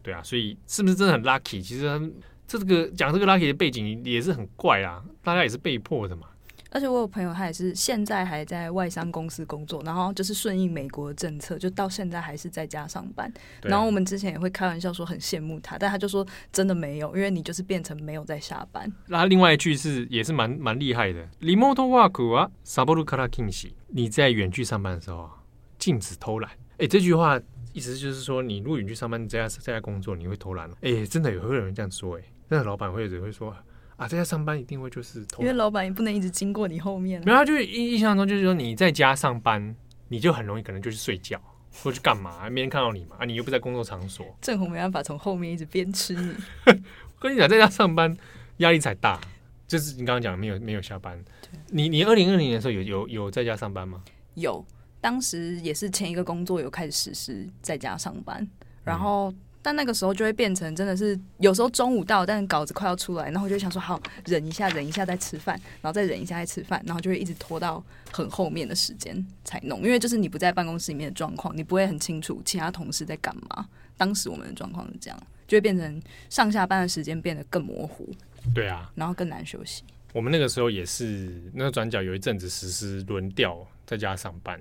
[0.03, 1.61] 对啊，所以是不是真的很 lucky？
[1.61, 2.12] 其实
[2.47, 6.29] 这个讲这个 lucky 的背景也是很怪啊，大家也是被迫的嘛。
[6.72, 13.26] 而且我有朋友，他也是现在还在外商公司工作，然后就是顺应美国的政策，就到现在还是在家上班。
[13.30, 18.92] 啊、然后我们之前也会开玩笑说很羡慕他，但他就说真的没有，因为你就是变成没有在下班。
[19.08, 23.72] 那另外一句是也是蛮蛮厉害的，remote work 啊，サボるから禁止。
[23.88, 25.32] 你在远距上班的时候啊，
[25.80, 26.52] 禁止偷懒。
[26.80, 27.40] 哎，这句话
[27.72, 30.70] 意思就是说，你如果远距上班，在家在家工作，你会偷懒。
[30.82, 33.56] 哎，真的有会有人这样说，哎，那个老板会会说。
[34.03, 37.23] 啊，在家上班一定会就是偷，因为老板也不能一直经过你后面。
[37.25, 39.75] 没有，他就印印象中就是说你在家上班，
[40.09, 41.41] 你就很容易可能就去睡觉
[41.73, 43.17] 或者干嘛，没人看到你嘛。
[43.21, 46.35] 啊，你又不在工作场所，正红没办法从后面一直鞭笞你。
[47.21, 48.17] 跟你讲，在家上班
[48.57, 49.21] 压力才大，
[49.69, 51.23] 就是你刚刚讲没有没有下班。
[51.43, 54.03] 对你你二零二零年的时候有有有在家上班吗？
[54.35, 54.65] 有，
[55.01, 58.49] 当时也是前一个工作有开始实施在家上班，
[58.83, 59.33] 然后。
[59.62, 73.68] 嗯但那个时候就会变成真的是有时候中午到，但是稿子快要出来，然后就想说好忍一下，忍一下再吃饭，然后再忍一下再吃饭，然后就会一直拖到很后面的时间才弄，因为就是你不在办公室里面的状况，你不会很清楚其他同事在干嘛。
[73.96, 78.12] 当时我们的状况是这样，就会变成上下班的时间变得更模糊。
[78.53, 79.85] 对啊，然后更难休息。
[80.12, 84.59] 我们那个时候也是，那个转角有一阵子实施轮调在家上班，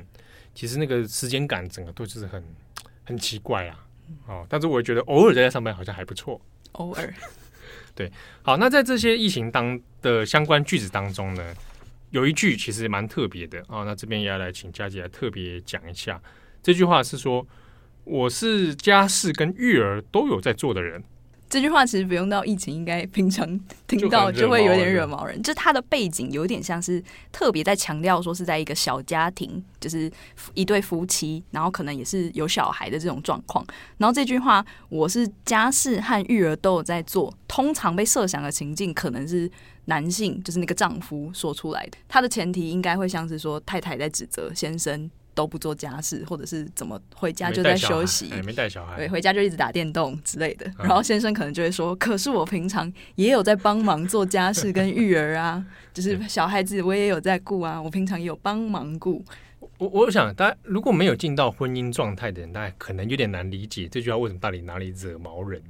[0.54, 2.44] 其实那个时间感整个都就是很
[3.04, 3.84] 很奇怪啊。
[4.28, 6.40] 哦，但是我觉得偶尔在家上班好像还不错。
[6.74, 7.14] 偶尔，
[7.96, 11.54] 对，好，那在这些疫情当的相关句子当中呢，
[12.12, 13.84] 有一句其实蛮特别的啊、哦。
[13.86, 16.22] 那这边也要来请佳姐来特别讲一下，
[16.64, 17.46] 这句话是说，
[18.04, 21.04] 我是家事跟育儿都有在做的人。
[21.52, 23.46] 这句话其实不用到疫情，应该平常
[23.86, 25.44] 听到就会有点惹毛人。
[25.44, 30.10] 就它的背景有点像是特别在强调说是在一个小家庭，就是
[30.54, 33.66] 一对夫妻，然后可能也是有小孩的这种状况。
[33.98, 39.52] 然后这句话“我是家事和育儿都有在做”，通常被设想的情境可能是
[39.86, 41.98] 男性，就是那个丈夫说出来的。
[42.08, 45.12] 他的前提应该会像是说太太在指责先生。
[45.34, 50.70] 都不做家事，或者是怎么回家就在休息，没带小孩，对，回家就一直打电动之类的。
[50.80, 59.24] 然后先生可能就会说：“可是我平常也有在帮忙做家事跟育儿啊，就是 小孩子我也有在顾啊，我平常也有帮忙顾。”
[59.78, 65.62] 我我想，大家如果没有进到婚姻状态的人，大家可能有点难理解这句话为什么到底哪里惹毛人。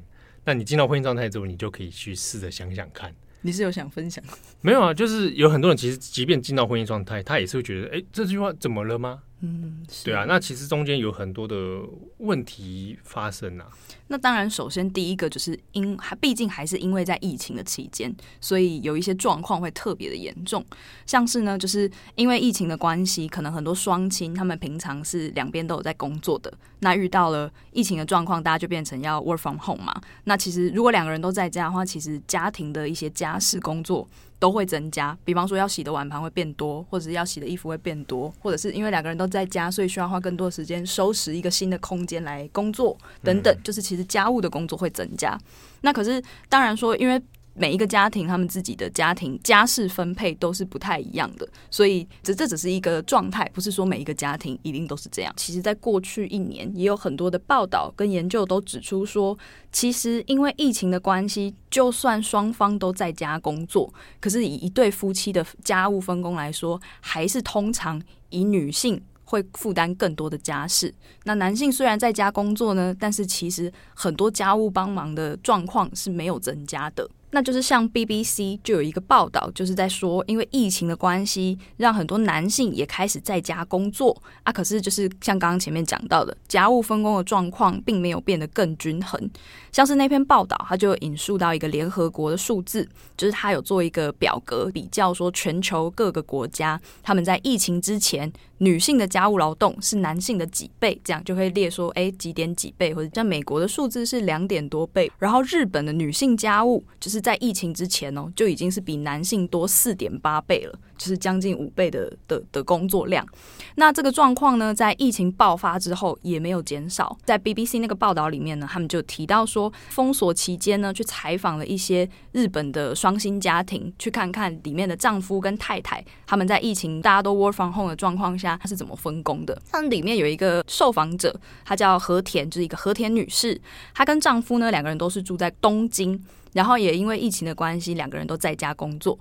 [0.43, 3.13] 那你进到婚姻状态之后，你就可以去试着想想看。
[3.41, 4.23] 你是有想分享？
[4.61, 11.81] 没有啊，就是有很多人其实即便进到婚姻状态，他也是会觉得：“哎，这句话怎么了吗？”嗯，对啊，那其实中间有很多的
[12.19, 13.65] 问题发生啊。
[14.07, 20.63] 那当然，首先第一个就是因还毕竟还是因为在疫情的期间，所以有一些状况会特别的严重。
[21.07, 29.99] 像是呢，就是因为疫情的关系，可能很多双亲他们平常是两边都有在工作的，那遇到了疫情的状况，大家就变成要 work from home 嘛。
[30.25, 34.07] 那其实如果两个人都在家的话，其实家庭的一些家事工作。
[34.41, 45.39] 都会增加，比方说要洗的碗盘会变多，或者是要洗的衣服会变多，或者是因为两个人都在家，所以需要花更多的时间收拾一个新的空间来工作等等，就是其实家务的工作会增加。
[45.81, 47.21] 那可是当然说，因为
[47.53, 55.33] 每一个家庭他们自己的家庭家事分配都是不太一样的，所以这这只是一个状态，不是说每一个家庭一定都是这样。
[55.35, 59.37] 其实，在过去一年，也有很多的报道跟研究都指出说，
[59.71, 69.01] 其实因为疫情的关系，就算双方都在家工作，可是以一对夫妻的家务分工来说，还是通常以女性。
[69.23, 70.93] 会负担更多的家事。
[71.23, 77.09] 那男性虽然在家工作呢，但是其实很多家务帮忙的状况是没有增加的。
[77.31, 84.51] 那就是像 BBC 就有一个报道，就是在说，因为疫情的关系，让很多男性也开始在家工作啊。
[84.51, 89.29] 可是就是像刚刚前面讲到的，家务分工的状况并没有变得更均衡。
[89.71, 98.31] 像是那篇报道，它就引述到一个联合国的数字，就是他有做一个表格比较，说全球各个国家他们在疫情之前，
[98.61, 107.21] 女性的家务劳动是男性的几倍，这样就会列说，哎，几点几倍，或者像美国的数字是两点多倍，然后日本的女性家务就是。
[107.21, 113.25] 在疫情之前哦，就已经是比男性多四点八倍了，就是将近五倍的的的工作量。
[113.73, 117.17] 那这个状况呢，在疫情爆发之后也没有减少。
[117.23, 129.59] 在 BBC 那个报道里面呢，他们就提到说，封锁期间呢，去采访了一些日本的双薪家庭，去看看里面的丈夫跟太太他们在疫情大家都 work from home 的状况下，他是怎么分工的。
[129.71, 131.35] 他们里面有一个受访者，
[131.65, 133.59] 她叫和田，就是一个和田女士，
[133.95, 136.23] 她跟丈夫呢两个人都是住在东京。
[136.53, 139.17] 然后也因为疫情的关系，两个人都在家工作。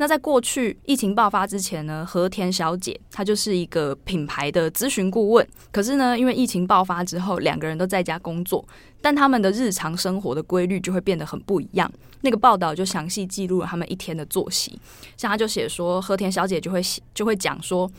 [0.00, 5.46] 那在过去疫情爆发之前呢，和田小姐她就是一个品牌的咨询顾问。
[5.70, 8.66] 可是呢，因为疫情爆发之后，两个人都在家工作，
[9.02, 11.92] 但他们的日常生活的规律就会变得很不一样。
[12.22, 14.80] 那个报道就详细记录了他们一天的作息，
[15.18, 16.80] 像他就写说，和田小姐就会
[17.12, 17.90] 就会讲说。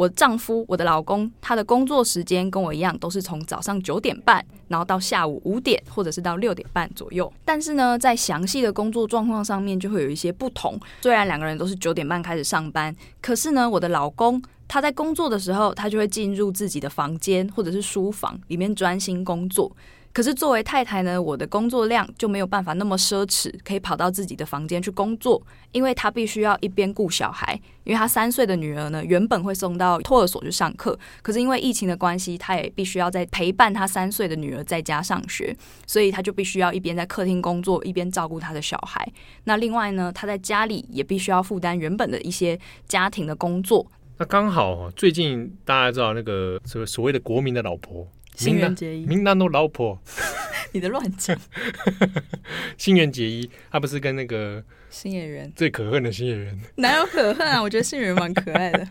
[0.00, 7.30] 我丈夫，我的老公，他的工作时间跟我一样，都是从早上九点半，然后到下午五点，或者是到六点半左右。
[7.44, 10.80] 但是呢，在详细的工作状况上面，就会有一些不同。
[11.02, 19.70] 虽然两个人都是九点半开始上班，可是呢，我的老公他在工作的时候，他就会进入自己的房间或者是书房里面专心工作。
[20.12, 39.08] 可是作为太太呢，我的工作量就没有办法那么奢侈，可以跑到自己的房间去工作，因为她必须要一边顾小孩，因为她三岁的女儿呢，原本会送到托儿所去上课，可是因为疫情的关系，她也必须要在陪伴她三岁的女儿在家上学，所以她就必须要一边在客厅工作，一边照顾她的小孩。
[39.44, 43.86] 那另外呢，她在家里也必须要负担原本的一些家庭的工作。
[44.18, 48.06] 那刚好最近大家知道那个所所谓的国民的老婆。
[48.44, 49.98] 新垣结衣，明娜的老婆，
[50.72, 51.38] 你的乱讲。
[52.78, 56.58] 新垣结衣，他不是跟那个新演员最可恨的新演员？
[56.76, 57.60] 哪有可恨啊？
[57.60, 58.88] 我觉得新演员蛮可爱的。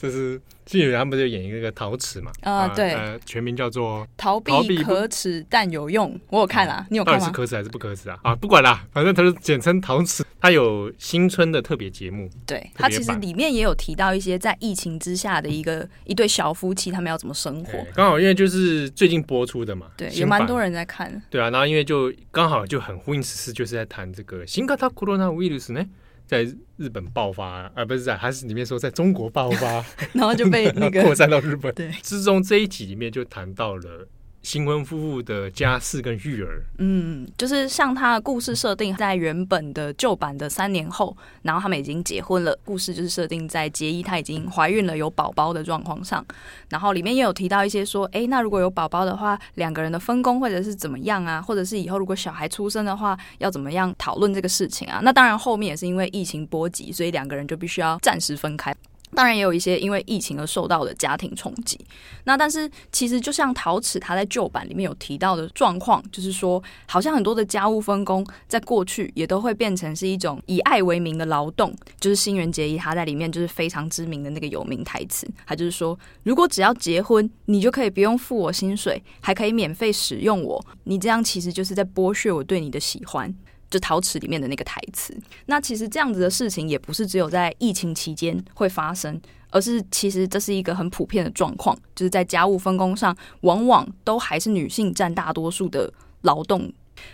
[0.00, 0.40] 这是。
[0.69, 2.31] 新演员他们不是演一个陶瓷嘛？
[2.41, 6.19] 呃、啊，对，呃，全名叫做逃避可耻但有用。
[6.29, 7.19] 我有看啦，你有看吗？
[7.19, 8.17] 到底是可耻还是不可耻啊？
[8.23, 10.25] 啊，不管啦，反正它是简称陶瓷。
[10.41, 17.79] 它有新春的特别节目，对，它其实里面也有提到一些在疫情之下的一个一对小夫妻，他们要怎么生活。
[17.95, 21.21] 刚好因为就是最近播出的嘛，对，有蛮多人在看。
[21.29, 25.85] 对啊，然后因为就刚好就很呼应此事，就是在谈这个新型コロナウイルス呢。
[26.30, 26.44] 在
[26.76, 31.74] 日本爆发，而、啊、不是在，还是里面说在中国爆发， 然后就被那个 扩散到日本。
[31.74, 34.06] 对，之中这一集里面就谈到了。
[34.42, 42.58] 新婚夫妇的家事跟育儿，嗯，就是像他的故事设定在原本的旧版的三年后，然后他们已经结婚了。
[42.64, 46.24] 故事就是设定在结衣她已经怀孕了有宝宝的状况上，
[46.70, 55.00] 然后里面也有提到一些说，哎，那如果有宝宝的话，两个人的分工或者是怎么样啊，或者是以后如果小孩出生的话，要怎么样讨论这个事情啊？
[55.02, 58.74] 那当然后面也是因为疫情波及，所以两个人就必须要暂时分开。
[59.14, 61.78] 当然也有一些因为疫情而受到的家庭冲击。
[62.24, 71.74] 那但是其实就像陶瓷他在旧版里面有提到的状况，就是说好像很多的家务分工在过去也都会变成是一种以爱为名的劳动。
[71.98, 83.34] 就是新垣结衣他在里面就是非常知名的那个有名台词，他就是说，如果只要结婚，你就可以不用付我薪水，还可以免费使用我，你这样其实就是在剥削我对你的喜欢。
[83.70, 96.70] 就陶瓷里面的那个台词，那其实这样子的事情也不是只有在疫情期间会发生，而是其实这是一个很普遍的状况，就是在家务分工上，往往都还是女性占大多数的劳动。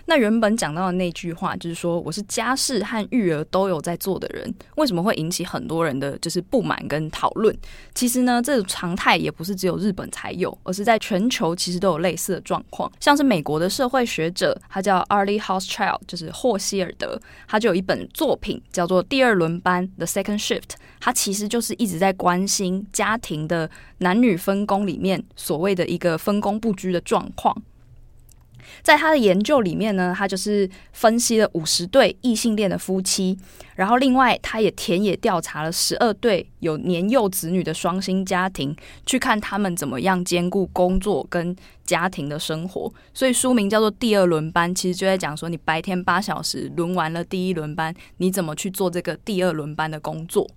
[0.07, 7.57] 那原本讲到的那句话，就是说我是家事和育儿都有在做的人，为什么会引起很多人的就是不满跟讨论？
[7.94, 12.90] 其实呢，这种常态也不是只有日本才有，而是在全球其实都有类似的状况。
[13.01, 27.56] 像是美国的社会学者，他叫 Arlie Hochschild，就是霍希尔德，他就有一本作品叫做《第二轮班》（The Second Shift），他其实就是一直在关心家庭的男女分工里面所谓的一个分工不居的状况。
[28.83, 33.38] 在他的研究里面呢，他就是分析了五十对异性恋的夫妻，
[33.75, 41.54] 然后另外他也田野调查了十二对有年幼子女的双薪家庭，去看他们怎么样兼顾工作跟
[41.85, 42.92] 家庭的生活。
[43.14, 50.48] 所以书名叫做《第二轮班》，其实就在讲说，你白天八小时轮完了第一轮班，你怎么去做这个第二轮班的工作？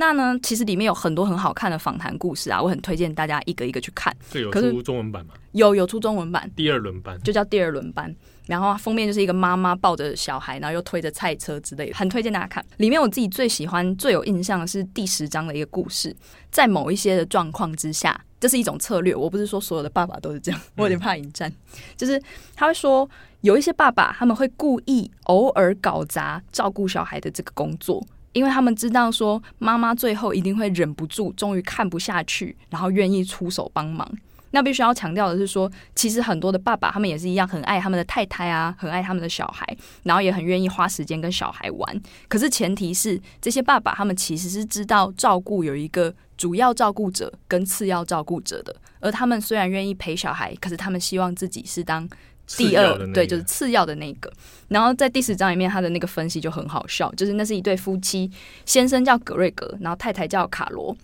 [0.00, 4.10] 那呢，其实里面有很多很好看的访谈故事啊，我很推荐大家一个一个去看。
[4.30, 5.34] 这有出中文版吗？
[5.52, 6.50] 有，有出中文版。
[6.56, 12.64] 第二轮班就叫第二轮班，然后封面就是一个妈妈抱着小孩，然后又推着菜车之类的，很推荐大家看。
[12.78, 16.16] 里面我自己最喜欢、最有印象的是第十章的一个故事，
[16.50, 19.14] 在某一些的状况之下，这是一种策略。
[19.14, 21.50] 我不是说所有的爸爸都是这样，我有点怕引战。
[21.50, 22.18] 嗯、就是
[22.56, 23.06] 他会说，
[23.42, 28.02] 有一些爸爸他们会故意偶尔搞砸照顾小孩的这个工作。
[28.32, 34.08] 因为他们知道说，妈妈最后一定会忍不住，终于看不下去，然后愿意出手帮忙。
[34.52, 39.64] 那必须要强调的是说，其实很多的爸爸他们也是一样，很爱他们的太太啊，很爱他们的小孩，
[40.02, 42.02] 然后也很愿意花时间跟小孩玩。
[42.28, 52.08] 可是前提是，这些爸爸他们其实是知道照顾有一个主要照顾者跟次要照顾者的，而他们虽然愿意陪小孩，可是他们希望自己是当。
[52.56, 54.32] 第二，对，就是次要的那个。
[54.68, 58.30] 然后在第十章里面，他的那个分析就很好笑，就是那是一对夫妻，
[58.66, 60.96] 先生叫格瑞格，然后太太叫卡罗。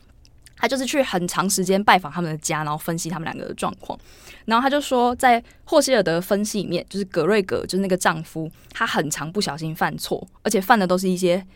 [0.59, 3.99] 他就是去很长时间拜访他们的家，然后分析他们两个的状况。
[4.47, 11.47] 然后他就说，在霍希尔德分析里面，就是格瑞格，就是那个丈夫，他很常不小心犯错，而且犯的都是一些。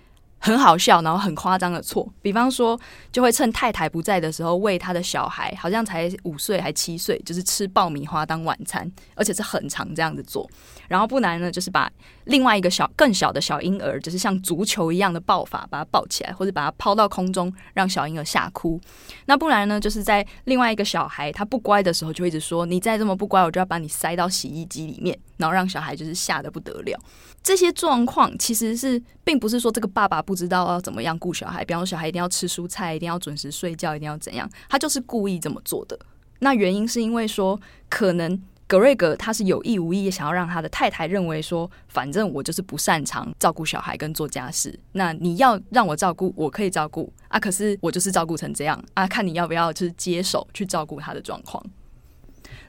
[0.42, 2.80] 很好笑，然后很夸张的错，比方说
[3.12, 10.48] 就会趁太太不在的时候喂他的小孩，好像才五岁还七岁，就是吃爆米花当晚餐，而且是很常这样子做。
[10.90, 11.88] 然后不然呢，就是把
[12.24, 18.80] 另外一个小更小的小婴儿，就是像足球一样的抱法，把他抱起来，或者把他抛到空中，让小婴儿吓哭。
[19.26, 26.98] 那不然呢，就是在另外一个小孩他不乖的时候，就一直说：“你再这么不乖，我就要把你塞到洗衣机里面。”然后让小孩就是吓得不得了。
[27.40, 35.96] 这些状况其实是并不是说这个爸爸不知道要怎么样顾小孩，比方说小孩一定要吃蔬菜，一定要准时睡觉，一定要怎样，他就是故意这么做的。
[36.40, 51.60] 那原因是因为说，可能格瑞格他是有意无意想要让他的太太认为说，反正我就是不擅长照顾小孩跟做家事，那你要让我照顾，我可以照顾啊，可是我就是照顾成这样啊，看你要不要就是接手去照顾他的状况。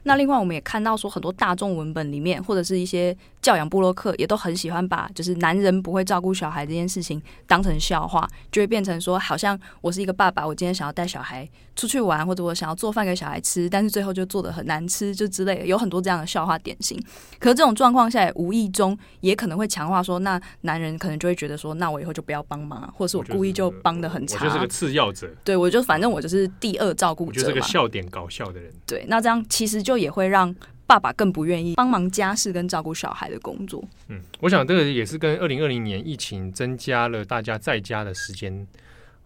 [0.02, 16.98] 那另外，我们也看到说，很多大众文本里面，或者是一些教养部落客，也都很喜欢把就是男人不会照顾小孩这件事情当成笑话，就会变成说，好像我是一个爸爸，我今天想要带小孩出去玩，或者我想要做饭给小孩吃，但是最后就做的很难吃，就之类的，有很多这样的笑话典型。
[17.38, 28.72] 可是这种状况下，无意中也可能会强化说，那男人可能就会觉得说，那我以后就不要帮忙，或者是我故意就帮的很差，我就是个次要者，对我就反正我就是第二照顾者，就是个笑点搞笑的人。
[28.86, 29.82] 对，那这样其实。
[29.82, 30.54] 就也会让
[30.86, 33.82] 爸爸更不愿意帮忙家事跟照顾小孩的工作。
[34.08, 38.66] 嗯，我想这个也是跟二零二零年疫情增加了大家在家的时间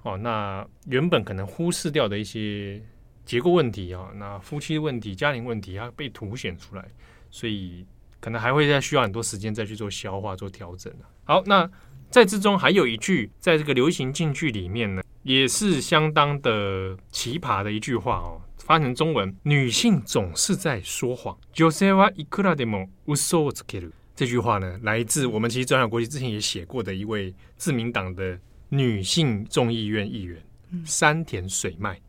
[0.03, 0.17] 哦。
[0.19, 2.81] 那原本可能忽视掉的一些
[3.25, 6.85] 结构问题啊，那夫妻问题、家庭问题，它被凸显出来，
[7.31, 7.85] 所以
[8.21, 10.93] 可能还会再需要很多时间再去做消化、做调整。
[11.25, 11.69] 好，那
[12.09, 18.41] 在之中还有一句，在这个流行金句里面呢，也是相当的奇葩的一句话哦。
[18.66, 21.38] 翻成中文，女性总是在说谎。
[21.54, 23.92] 女性はいくらでも嘘をつける。
[24.16, 28.38] 这句话呢，来自我们其实转角国际之前也写过的一位自民党的
[28.70, 30.42] 女性众议院议员
[30.86, 32.00] 山田水脉。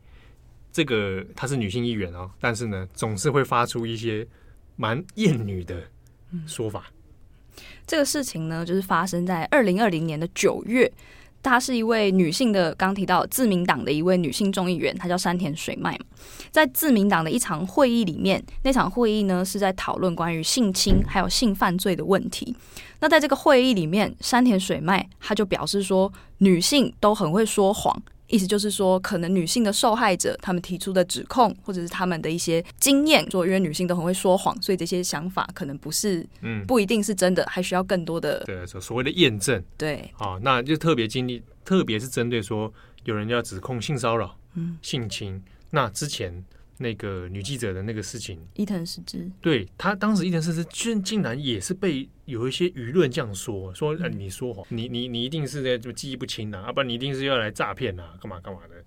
[0.71, 4.27] 这个她是女性议员哦，但是呢，总是会发出一些
[4.75, 5.81] 蛮厌女的
[6.45, 6.91] 说法。
[7.85, 10.91] 这个事情呢，就是发生在二零二零年的九月。
[11.42, 16.04] 她是一位女性的，刚提到自民党的一位女性众议员，她叫山田水麦嘛。
[16.50, 22.54] 在自民党的一场会议里面，那场会议呢是在讨论关于性侵还有性犯罪的问题。
[23.00, 28.02] 那在这个会议里面，山田水麦她就表示说，女性都很会说谎。
[28.28, 39.62] 意思就是说，可能女性的受害者他们提出的指控，或者是他们的一些经验，说因为女性都很会说谎，所以这些想法可能不是，嗯，不一定是真的，还需要更多的对所谓的验证。
[39.76, 42.72] 对，好，那就特别经历，特别是针对说
[43.04, 46.44] 有人要指控性骚扰、嗯，性侵，那之前。
[46.78, 58.84] 那个女记者的那个事情，伊藤实之，对他当时伊藤实之竟竟然也是被有一些舆论这样说，说、呃、你说谎，你你你一定是在就记忆不清啊，啊不然你一定是要来诈骗啊，干嘛干嘛的，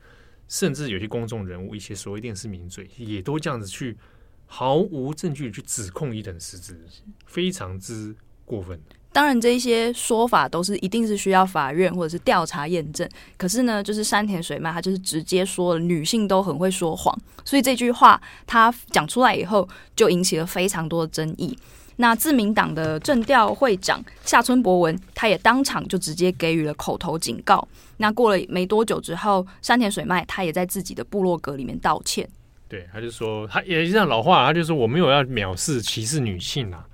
[0.48, 3.98] 甚至有些公众人物，一些所谓电视名嘴，也都这样子去
[4.46, 6.80] 毫无证据去指控伊藤实之，
[7.26, 8.16] 非常之
[8.46, 8.80] 过分。
[9.14, 13.07] 当然，这一些说法都是一定是需要法院或者是调查验证。
[13.38, 21.57] 可是呢，就是山田水脉，他就是直接说了女性都很会说谎，所以这句话他讲出来以后，就引起了非常多的争议。
[21.97, 27.68] 那自民党的政调会长下村博文，他也当场就直接给予了口头警告。
[27.97, 32.28] 那过了没多久之后，山田水脉他也在自己的部落格里面道歉。
[32.70, 36.86] 对，他就说，他也是这样老话，他就说我没有要藐视、歧视女性啊。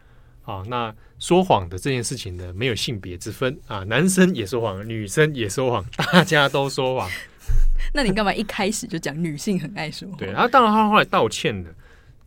[0.47, 7.09] 啊，那说谎的这件事情呢，没有性别之分啊，男生也说谎，女生也说谎，大家都说谎。
[7.93, 10.17] 那你干嘛一开始就讲女性很爱说谎？
[10.17, 11.69] 对，他当然他后来道歉了，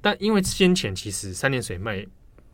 [0.03, 2.07] 但因为先前其实三点水脉。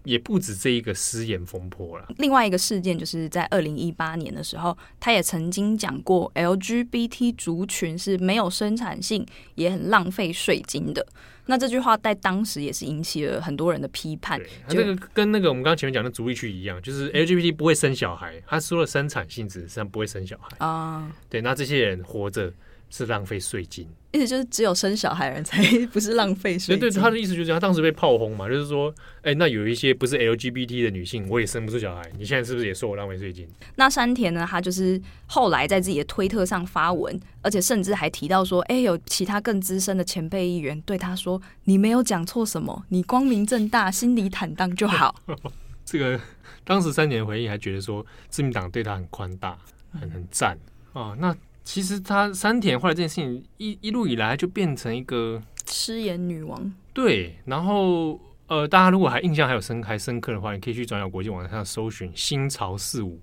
[0.06, 2.06] 也不止这一个失言风波了。
[2.18, 9.26] 另外一个事件就是在二零一八年的时候，他也曾经讲过 LGBT 族群是没有生产性，
[9.56, 11.04] 也很浪费税金的。
[11.46, 14.40] 那这句话在当时也是引起了很多人的批判。
[14.66, 21.12] 他这个跟那个我们刚刚前面讲的主义区一样，就是 LGBT 不会生小孩，他说了生产性质实际上不会生小孩啊。
[21.28, 22.52] 对，那这些人活着。
[22.88, 25.60] 是浪费税金，意思就是只有生小孩人才
[25.92, 26.78] 不是浪费税金。
[26.78, 33.46] 对对，他的意思就是，他当时被炮轰嘛，就是说，哎、欸，那有一些不是 LGBT 的女性，我也生不出小孩，你现在是不是也说我浪费税金？
[33.74, 34.46] 那山田呢？
[34.48, 45.14] 他就是后来在自己的推特上发文，而且甚至还提到说，哎、欸，有其他更资深的前辈议员对他说，你没有讲错什么，你光明正大、心里坦荡就好。
[45.84, 46.18] 这个
[46.64, 49.58] 当时山田回应还觉得说，自民党对他很宽大，
[49.92, 50.56] 很很赞
[50.92, 51.16] 啊、哦。
[51.18, 51.36] 那。
[51.66, 56.72] 其实他山田后来这件事情一一路以来就变成一个失言女王。
[56.94, 63.16] 对，然后呃，大家如果还印象还有深还深刻的话，你可以去转角国际网站上搜寻《新潮四五》，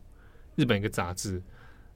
[0.55, 1.41] 日本一个杂志。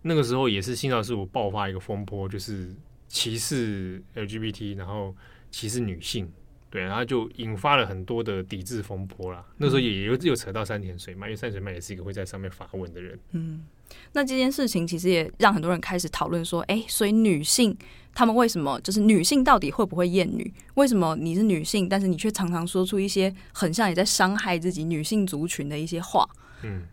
[0.01, 2.73] 那个时候也是《新潮四五》爆发一个风波，就是
[3.09, 5.13] 歧视 LGBT，然后
[5.51, 6.31] 歧视女性，
[6.69, 9.45] 对，然后就引发了很多的抵制风波啦。
[9.57, 13.19] 那时候也有又扯到山田水脉，因为山田水脉也是一个会在上面发文的人。
[13.31, 13.65] 嗯。
[14.13, 17.75] 那这件事情其实也让很多人开始讨论说，哎，所以女性
[18.13, 20.51] 她们为什么就是女性到底会不会厌女？
[20.75, 26.27] 为什么你是女性，但是你却常常说出一些很像也在伤害自己女性族群的一些话？
[26.63, 26.83] 嗯，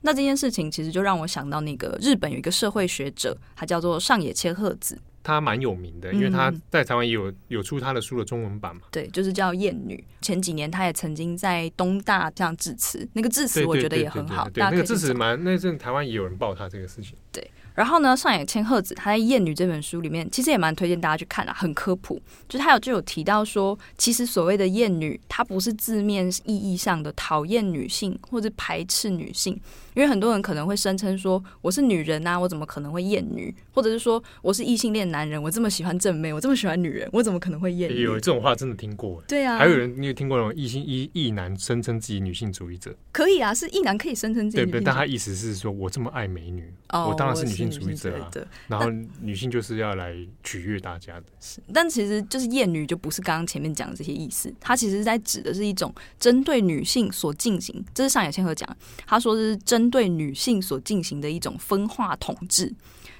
[0.00, 4.98] 那这件事情其实就让我想到那个日本有一个社会学者，他叫做上野千鹤子。
[5.22, 8.82] 他蛮有名的，因为他在台湾也有有出他的书的中文版嘛。
[8.90, 9.96] 对，就是叫《艳女》。
[10.24, 14.48] 前几年他也曾经在东大这样致辞，那个致辞我觉得也很好。
[14.50, 17.16] 对，那个致辞蛮，那阵台湾也有人报他这个事情。
[17.32, 17.50] 对。
[17.80, 22.20] 然后呢，上野千鹤子她在《厌女》这本书里面，其实也蛮推荐大家去看的，很科普。
[22.46, 29.54] 就是他有就有提到说，其实所谓的厌女，她不是字面意义上的讨厌女性或者排斥女性，
[29.94, 33.54] 因为很多人可能会声称说，我是女人呐、啊，我怎么可能会厌女？
[33.72, 38.02] 或者是说，我是异性恋男人，我这么喜欢正妹，我这么喜欢女人，我怎么可能会厌女？
[38.02, 39.22] 有这种话真的听过？
[39.26, 42.94] 对啊，还有人你有听过那种异性异异男声称自己女性主义者？
[43.10, 44.80] 可以啊，是异男可以声称自己女性主义者。
[44.80, 48.30] 对，但他意思是说我这么爱美女，哦、我当然是女性主义者啊。
[48.68, 48.90] 然后
[49.20, 62.74] 女性就是要来取悦大家的，是，但其实就是厌女就不是刚刚前面讲的这些意思，它其实是在指的是一种针对女性所进行，这是上野千鹤讲，他说是针对女性所进行的一种分化统治。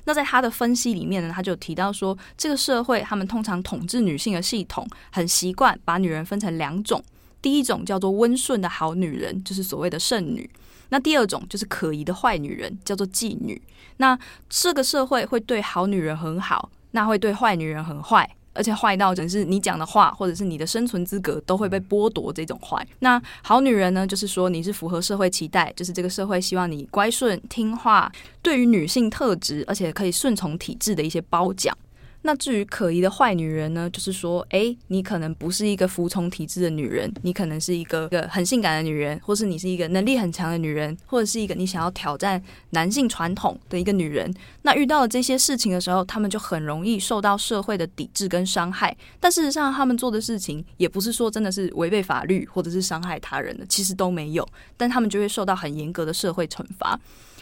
[0.04, 7.04] 那在他的分析里面呢，他就提到说，这个社会他们通常统治女性的系统，很习惯把女人分成两种，
[7.42, 10.48] 第一种叫做温顺的好女人，就是所谓的圣女。
[10.90, 13.60] 那第二种就是可疑的坏女人，叫做妓女。
[13.96, 14.18] 那
[14.48, 22.32] 这个社会会对好女人很好，那会对坏女人很坏，而且坏到只是你讲的话或者是你的生存资格都会被剥夺。
[22.32, 28.10] 这种坏，那好女人呢，就是说你是符合社会期待，就是这个社会希望你乖顺听话，
[28.42, 31.76] 对于女性特质而且可以顺从体制的一些褒奖。
[32.22, 44.32] 那至于可疑的坏女人呢，就是说，诶，你可能不是一个服从体制的女人，你可能是一个个很性感的女人，或是你是一个能力很强的女人，或者是一个你想要挑战男性传统的一个女人。
[44.62, 48.94] 那遇到了这些事情的时候，他们就很容易受到社会的抵制跟伤害。
[49.18, 54.46] 但事实上，他们做的事情也不是说真的是违背法律或者是伤害他人的，其实都没有。
[54.76, 57.00] 但他们就会受到很严格的社会惩罚。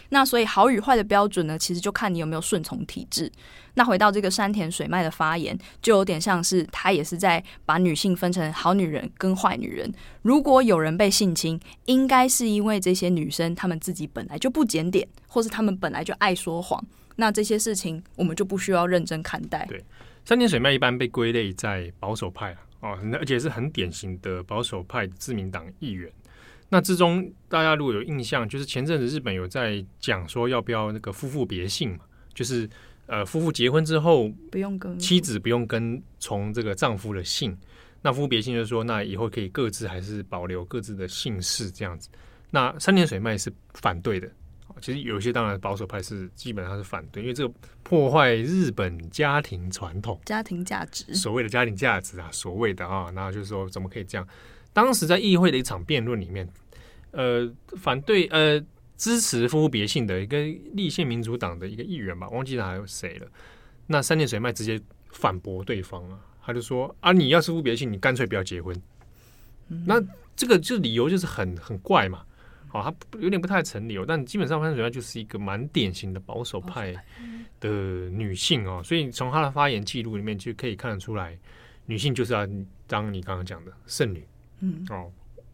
[0.09, 3.31] 那所以好与坏的标准呢，其实就看你有没有顺从体制。
[3.75, 9.89] 那回到这个山田水脉的发言，就有点像是他也是在把女性分成好女人跟坏女人。
[10.23, 16.83] 如果有人被性侵，应该是因为这些女生她们自己本来就不检点，或是她们本来就爱说谎。
[17.15, 19.65] 那这些事情我们就不需要认真看待。
[19.67, 19.81] 对，
[20.25, 26.11] 山田水脉一般被归类在保守派啊，哦，而且是很典型的保守派自民党议员。
[26.69, 31.99] 那之中，大家如果有印象，就是前阵子日本有在讲说要不要那个夫妇别姓嘛，
[32.33, 32.69] 就是
[33.07, 37.57] 呃夫妇结婚之后不用跟妻子不用跟从这个丈夫的姓，
[38.03, 42.07] 那夫妇别姓就是说，那以后可以各自还是保留各自的姓氏这样子。
[42.51, 44.29] 那山田水脉是反对的，
[44.79, 54.27] 其实有一些当然保守派是基本上是反对，因为这个破坏日本家庭传统、家庭价值，所谓的家庭价值啊，所谓的啊，那就是说怎么可以这样？
[54.73, 56.47] 当时在议会的一场辩论里面，
[57.11, 58.59] 呃反对呃
[58.97, 60.37] 支持夫妇别姓的一个
[60.73, 63.27] 立宪民主党的一个议员吧，忘记了还有谁了。
[63.87, 64.79] 那三点水脉直接
[65.11, 68.75] 反驳对方啊，他就说啊，你要是夫别姓，你干脆不要结婚。
[69.69, 70.01] 嗯、那
[70.35, 72.23] 这个就理由就是很很怪嘛。
[72.67, 76.93] 好，他有点不太成理哦，但基本上潘水她就是一个蛮典型的保守派
[77.59, 77.69] 的
[78.11, 81.35] 女性哦，所以从她的发言记录里面就可以看得出来，
[81.87, 82.47] 女性就是要
[82.85, 84.23] 当你刚刚讲的剩女，
[84.59, 85.11] 嗯，哦，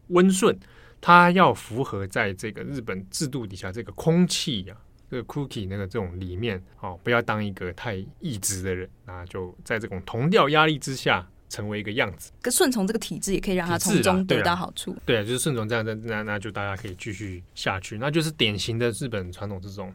[0.08, 0.56] 温顺，
[1.00, 4.80] 它要符合在这个日本制度底下这个空气呀、啊，
[5.10, 11.26] 这个 cookie 那个这种里面哦，不要当一个太异质的人，那就在这种同调压力之下。
[11.48, 14.90] 成为一个样子，跟顺从这个体制也可以让他从中得到好处。
[15.06, 19.94] 对啊，对啊，就是顺从这样那，那那就大家可以继续下去，那就是典型的日本传统这种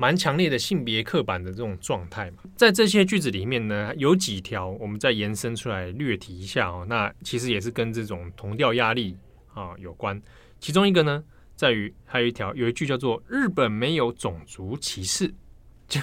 [0.00, 2.38] 蛮强烈的性别刻板的这种状态嘛。
[2.56, 6.86] 在这些句子里面呢，有几条我们再延伸出来略提一下哦。
[6.88, 9.14] 那其实也是跟这种同调压力
[9.52, 10.18] 啊有关。
[10.58, 11.22] 其中一个呢，
[11.54, 15.30] 在于还有一条有一句叫做“日本没有种族歧视”，
[15.86, 16.00] 就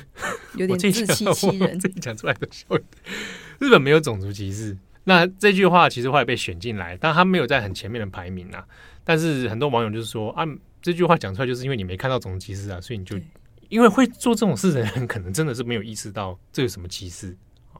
[0.55, 2.67] 有点自欺欺人，自己讲出来的笑。
[3.57, 8.63] 日本没有种族歧视，那这句话其实后来被选进来，但他没有在很前面的排名啊。
[9.03, 10.45] 但是很多网友就是说啊，
[10.83, 13.17] 这句话讲出来就是因为你没看到种族歧视啊，所以你就
[13.69, 17.37] 因为会做这种事的人，可能真的是没有意识到这有什么歧视。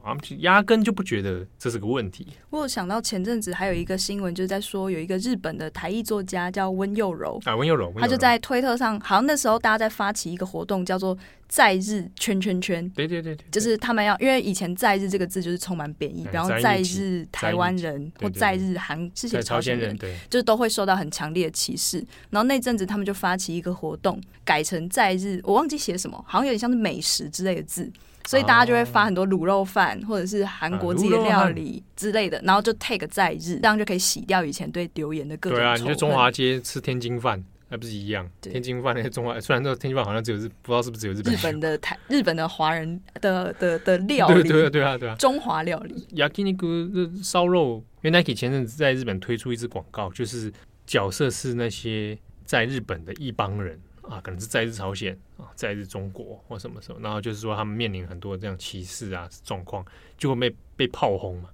[0.08, 2.26] 啊，压根就不觉得这是个问题。
[2.50, 12.88] 我有想到前阵子还有一个新闻，就是在说有一个日本的台裔作家叫温佑柔啊，温佑柔，他就在推特上，好像那时候大家在发起一个活动，叫做“在日圈圈圈”。
[12.96, 21.98] 对对对对，就是他们要，因为以前“在日”这个字就是充满贬义，比方“在日台湾人”或“在日韩”是写朝鲜人，对，就是都会受到很强烈的歧视。
[22.30, 27.90] 然后那阵子他们就发起一个活动，改成“在日”，我忘记写什么，好像有点像是美食之类的字。
[28.28, 35.58] 所以大家就会发很多卤肉饭，或者是韩国自己的料理之类的，然后就 take 在日，这样就可以洗掉以前对留言的各种。
[35.58, 38.28] 对啊，你去中华街吃天津饭，还不是一样？
[38.42, 41.32] 天津饭那些中华， 虽然说天津饭好像只有日，不知道是不是只有日本。
[41.32, 46.06] 日本的台，日本的华人的的的料理，对啊 对啊对啊，中华料理。
[46.14, 50.52] Yakiniku 烧肉，因为 Nike 前阵子在日本推出一支广告，就是
[50.86, 53.80] 角色是那些在日本的一帮人。
[54.08, 59.84] 啊，可能是在日朝鲜啊，在日中国或什么时候，然后就是说他们面临很多这样歧视啊状况，
[60.16, 61.50] 就会被被炮轰嘛，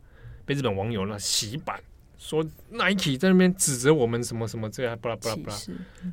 [0.46, 1.82] 被日本网友那洗版，
[2.16, 5.58] 说 Nike 在那边指责我们什么什么这样，巴拉巴拉巴拉，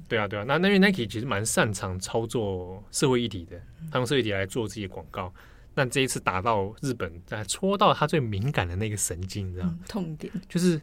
[0.08, 3.62] 对啊对啊，那那因为 Nike 其实蛮擅长操作社会议题的，
[3.92, 5.32] 他用社会议题来做自己的广告，
[5.76, 9.78] 但这一次打到日本，在戳到他最敏感的那个神经，你知道吗？
[9.88, 10.82] 痛点就是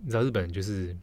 [0.00, 0.96] 你知道日本人就是。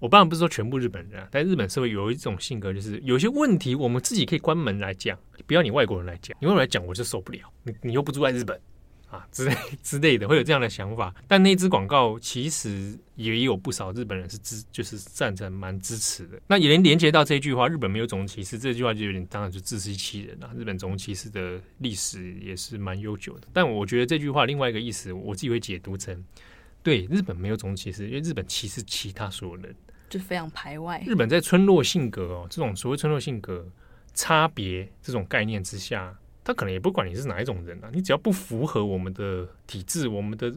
[0.00, 7.40] 我当然不是说全部日本人啊，但日本社会有一种性格，就是有些问题我们自己可以关门来讲，不要你外国人来讲，你外国人来讲我就受不了。
[7.64, 8.60] 你你又不住在日本
[9.10, 11.12] 啊之类之类的，会有这样的想法。
[11.26, 16.40] 但那支广告其实也有不少日本人是支，就是赞成蛮支持的。
[16.46, 20.52] 那也连连接到这句话，日本没有种族歧视这句话就有点当然就自欺欺人了。
[20.56, 23.48] 日本种族歧视的历史也是蛮悠久的。
[23.52, 26.24] 但我觉得这句话另外一个意思，我自己会解读成：
[26.84, 29.74] 对，日本没有种族歧视，因为日本歧视其他所有人。
[30.08, 31.02] 就非常排外。
[31.06, 33.66] 日本在村落性格哦，这种所谓村落性格
[34.14, 40.52] 差别这种概念之下，他可能也不管你是哪一种人啊，你只要不符合我们的体制、我们的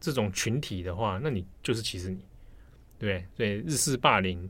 [0.00, 2.18] 这种群体的话，那你就是歧视你，
[2.98, 3.36] 对不对？
[3.36, 4.48] 所以日式霸凌，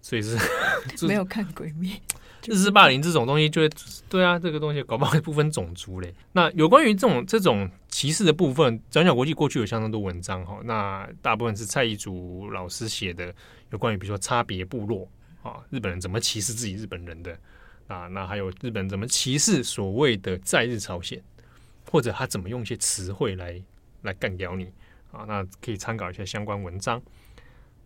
[0.00, 0.36] 所以是
[1.06, 1.92] 没有看鬼灭。
[2.46, 3.70] 日式霸凌这种东西，就会
[4.08, 6.14] 对啊，这个东西搞不好会不分种族嘞。
[6.32, 10.58] 那有关于这种这种歧视的部分，转角国际过去有相当多文章哈。
[10.64, 13.34] 那大部分是蔡一祖老师写的，
[13.70, 15.08] 有关于比如说差别部落
[15.42, 17.38] 啊，日本人怎么歧视自己日本人的
[17.88, 18.06] 啊？
[18.08, 21.22] 那还有日本人怎么歧视所谓的在日朝鲜，
[21.90, 23.60] 或者他怎么用一些词汇来
[24.02, 24.70] 来干掉你
[25.12, 25.24] 啊？
[25.26, 27.02] 那可以参考一下相关文章。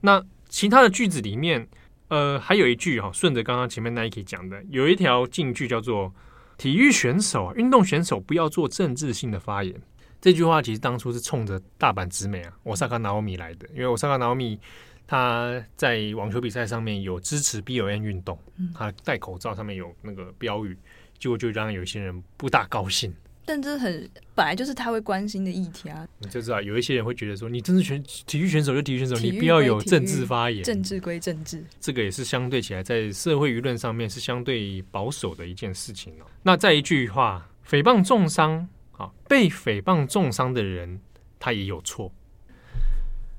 [0.00, 1.68] 那其他的句子里面。
[2.08, 6.14] 呃，还有一句哈，顺着刚刚前面 Nike 讲的，有一条禁句叫做
[6.58, 9.74] “体育选手啊，运动选手不要做政治性的发言”。
[10.20, 14.60] 这句话其实当初是冲着大阪直美啊，我萨卡纳奥米来的，因为我萨卡纳奥米
[15.06, 18.38] 他在网球比赛上面有支持 B O N 运动，
[18.74, 20.76] 他戴口罩上面有那个标语，
[21.18, 23.14] 结果就让有些人不大高兴。
[23.46, 26.08] 但这很本来就是他会关心的议题啊！
[26.18, 30.64] 你就知道有一些人会觉得说，你政治选体育选手就体育选手，你不要有政治发言。
[30.64, 36.24] 政治归政治，这个也是相对起来在社会舆论上面是相对保守的一件事情哦。
[36.42, 40.98] 那再一句话，诽谤重伤啊，被诽谤重伤的人
[41.38, 42.10] 他也有错。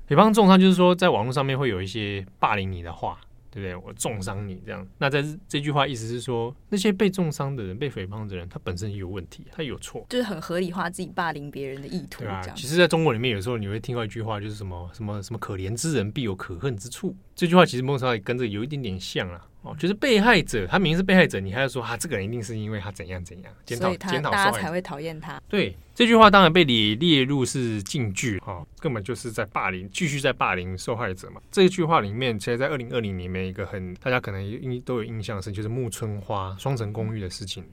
[0.08, 3.18] 诽谤重伤就是说，在网络上面会有一些霸凌你的话。
[3.48, 3.74] 对不对？
[3.74, 4.86] 我重伤你这样。
[4.98, 12.20] 那在这句话意思是说，那些被重伤的人、被诽谤的人，他本身也有问题，他有错，就是很合理化自己霸凌别人的意图。
[12.20, 17.16] 对啊，其实在中国里面，有时候你会听到一句话，就是什么什么什么“可怜之人必有可恨之处”。
[17.34, 19.48] 这句话其实某种程度上也跟这有一点点像啊。
[19.66, 25.42] 哦，就是被害者，他明明是被害者，你还要说啊这个人一定是因为他怎样怎样，检讨检讨，大家才会讨厌他。
[25.48, 31.40] 对，这句话当然被你列入是禁句哈，根本就是在霸凌，继续在霸凌受害者嘛。
[31.50, 37.64] 这句话里面，其实，在二零二零里面一个很大家可能印都有印象是，就是木村花双层公寓的事情，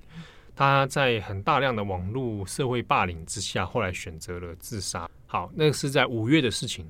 [0.55, 5.07] 他在很大量的网络社会霸凌之下，后来选择了自杀。
[5.27, 6.89] 好，那个是在五月的事情。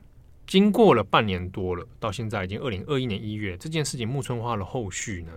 [0.54, 5.32] 经过了半年多了，到现在已经二零二一年一月，这件事情木村花的后续呢，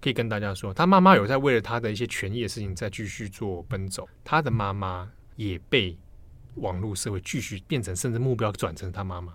[0.00, 5.94] 可以跟大家说，他妈妈有在为了他的一些权益的事情在继续做奔走，他的妈妈也被
[6.54, 9.34] 网络社会继续变成，甚至目标转成他妈妈，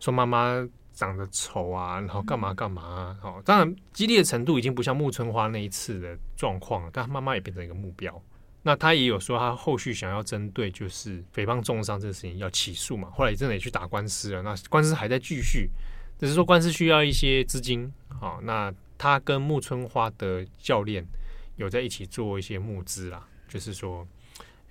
[0.00, 8.20] 说妈妈长得丑啊，然后干嘛干嘛啊，哦，当然激烈的程度已经不像木村花那一次的状况了，但他妈妈也变成一个目标。
[8.66, 14.42] 那他也有说，他后续想要针对就是诽谤重伤这个事情要起诉嘛，后来也真的也去打官司了。
[14.42, 15.70] 那官司还在继续，
[16.18, 17.88] 只是说官司需要一些资金。
[18.08, 21.06] 好，那他跟木村花的教练
[21.54, 24.04] 有在一起做一些募资啦，就是说，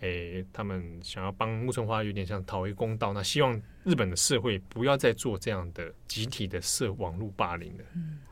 [0.02, 3.14] 诶，他们想要帮木村花有点像讨回公道。
[3.14, 7.84] 那希望日本的社会不要再做这样的集体的社网络霸凌了。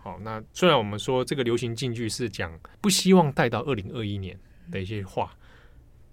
[0.01, 2.51] 好，那虽然我们说这个流行禁句是讲
[2.81, 4.37] 不希望带到二零二一年
[4.69, 5.33] 的一些话。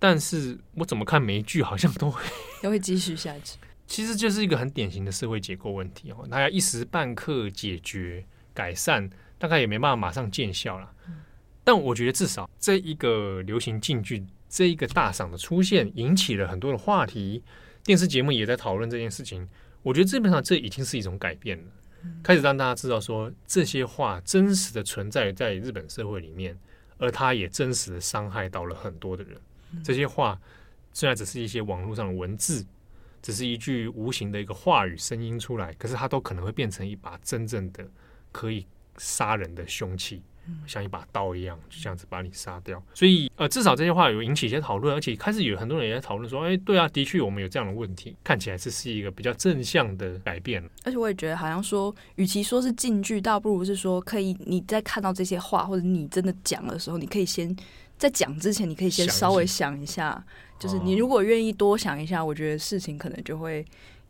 [0.01, 2.21] 但是我怎么看每一句好像都会
[2.61, 6.27] 都会继续下去，其实就是一个很典型的社会结构问题哦。
[6.29, 8.25] 大家一时半刻解决
[8.55, 10.91] 改善，大概也没办法马上见效了。
[11.63, 17.45] 但我觉得至少这一个流行禁句，这一个大赏的出现，引起了很多的话题，
[17.85, 19.47] 电视节目也在讨论这件事情。
[19.83, 21.65] 我觉得基本上这已经是一种改变了，
[22.23, 26.59] 开始让大家知道说这些话真实的存在在日本社会里面，
[26.97, 29.39] 而它也真实的伤害到了很多的人。
[29.85, 30.39] 这些话
[30.93, 32.67] 虽然只是一些网络上的文字，
[33.23, 37.87] 只是一句无形的一个话语声音出来，可是它都可能会变成一把真正的
[38.33, 38.67] 可以
[38.99, 40.23] 杀人的凶器，
[40.67, 42.83] 像一把刀一样，就这样子把你杀掉。
[42.95, 50.63] 所以，呃，至少这些话有引起一些讨论，而且开始有很多人也在讨论说，哎，对啊，的确我们有这样的问题，看起来这是一个比较正向的改变。
[50.85, 57.55] 而且我也觉得，好像说，与其说是禁句，倒不如是说，可以你在看到这些话，或者你真的讲的时候，你可以先。
[58.01, 60.25] 在讲之前，你可以先稍微想一下，
[60.59, 63.63] 就是你如果愿意多想一下，我觉得事情可能就会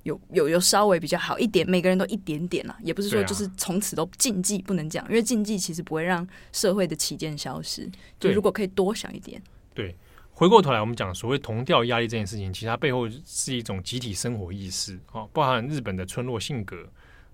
[0.05, 1.69] 有有有稍微比较好一点。
[1.69, 7.91] 每个人都一点点啦，也不是说就是从此都禁忌不能讲，因为禁忌其实不会让社会的起见消失。
[8.21, 9.43] 就如果可以多想一点，
[9.75, 9.97] 对。
[10.33, 16.89] 回过头来，我们讲所谓同调压力这件事情，其实它背后是一种集体生活意识啊，包含日本的村落性格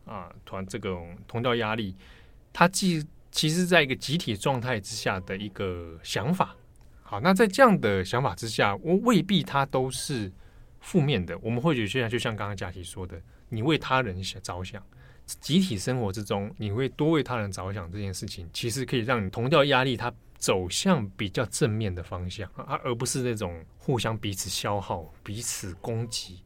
[0.05, 1.95] 啊，团这种同调压力，
[2.53, 6.57] 它既其实，在一个集体状态之下的一个想法，
[7.03, 10.32] 好，那在这样的想法之下，我未必它都是
[10.80, 11.37] 负面的。
[11.43, 13.20] 我们会觉得，现在就像刚刚佳琪说的，
[13.51, 14.82] 你为他人想着想，
[15.26, 26.41] 集体生活之中，你会多为他人着想这件事情，其实可以让你同调压力它走向比较正面的方向啊，而不是那种互相彼此消耗、彼此攻击。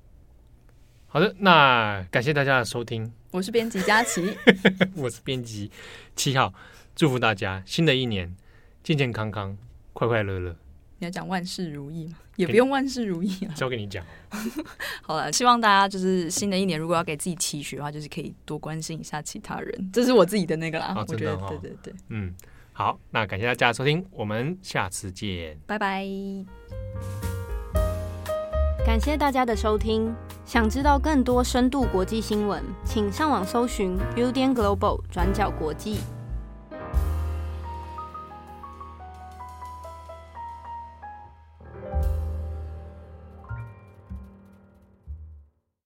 [1.06, 4.36] 好的，那感谢大家的收听，我是编辑佳琪，
[4.96, 5.70] 我是编辑
[6.16, 6.52] 七号。
[7.00, 8.36] 祝福大家新的一年
[8.82, 9.56] 健健康康、
[9.94, 10.54] 快快乐乐。
[10.98, 12.18] 你要讲万事如意吗？
[12.36, 13.54] 也不用万事如意啊。
[13.54, 14.04] 交给你讲。
[15.00, 19.90] 好了，希望大家就是新的一年，如果要给自己期许的话，就是可以多关心一下其他人。
[19.90, 20.92] 这是我自己的那个啦。
[20.94, 22.34] 哦、我觉得，哦、对对对，嗯，
[22.74, 26.06] 好，那感谢大家的收听，我们下次见，拜拜。
[28.84, 30.14] 感谢大家的收听。
[30.44, 35.96] 想知道更多深度国际新闻，请上网搜寻 Udan Global 转角国际。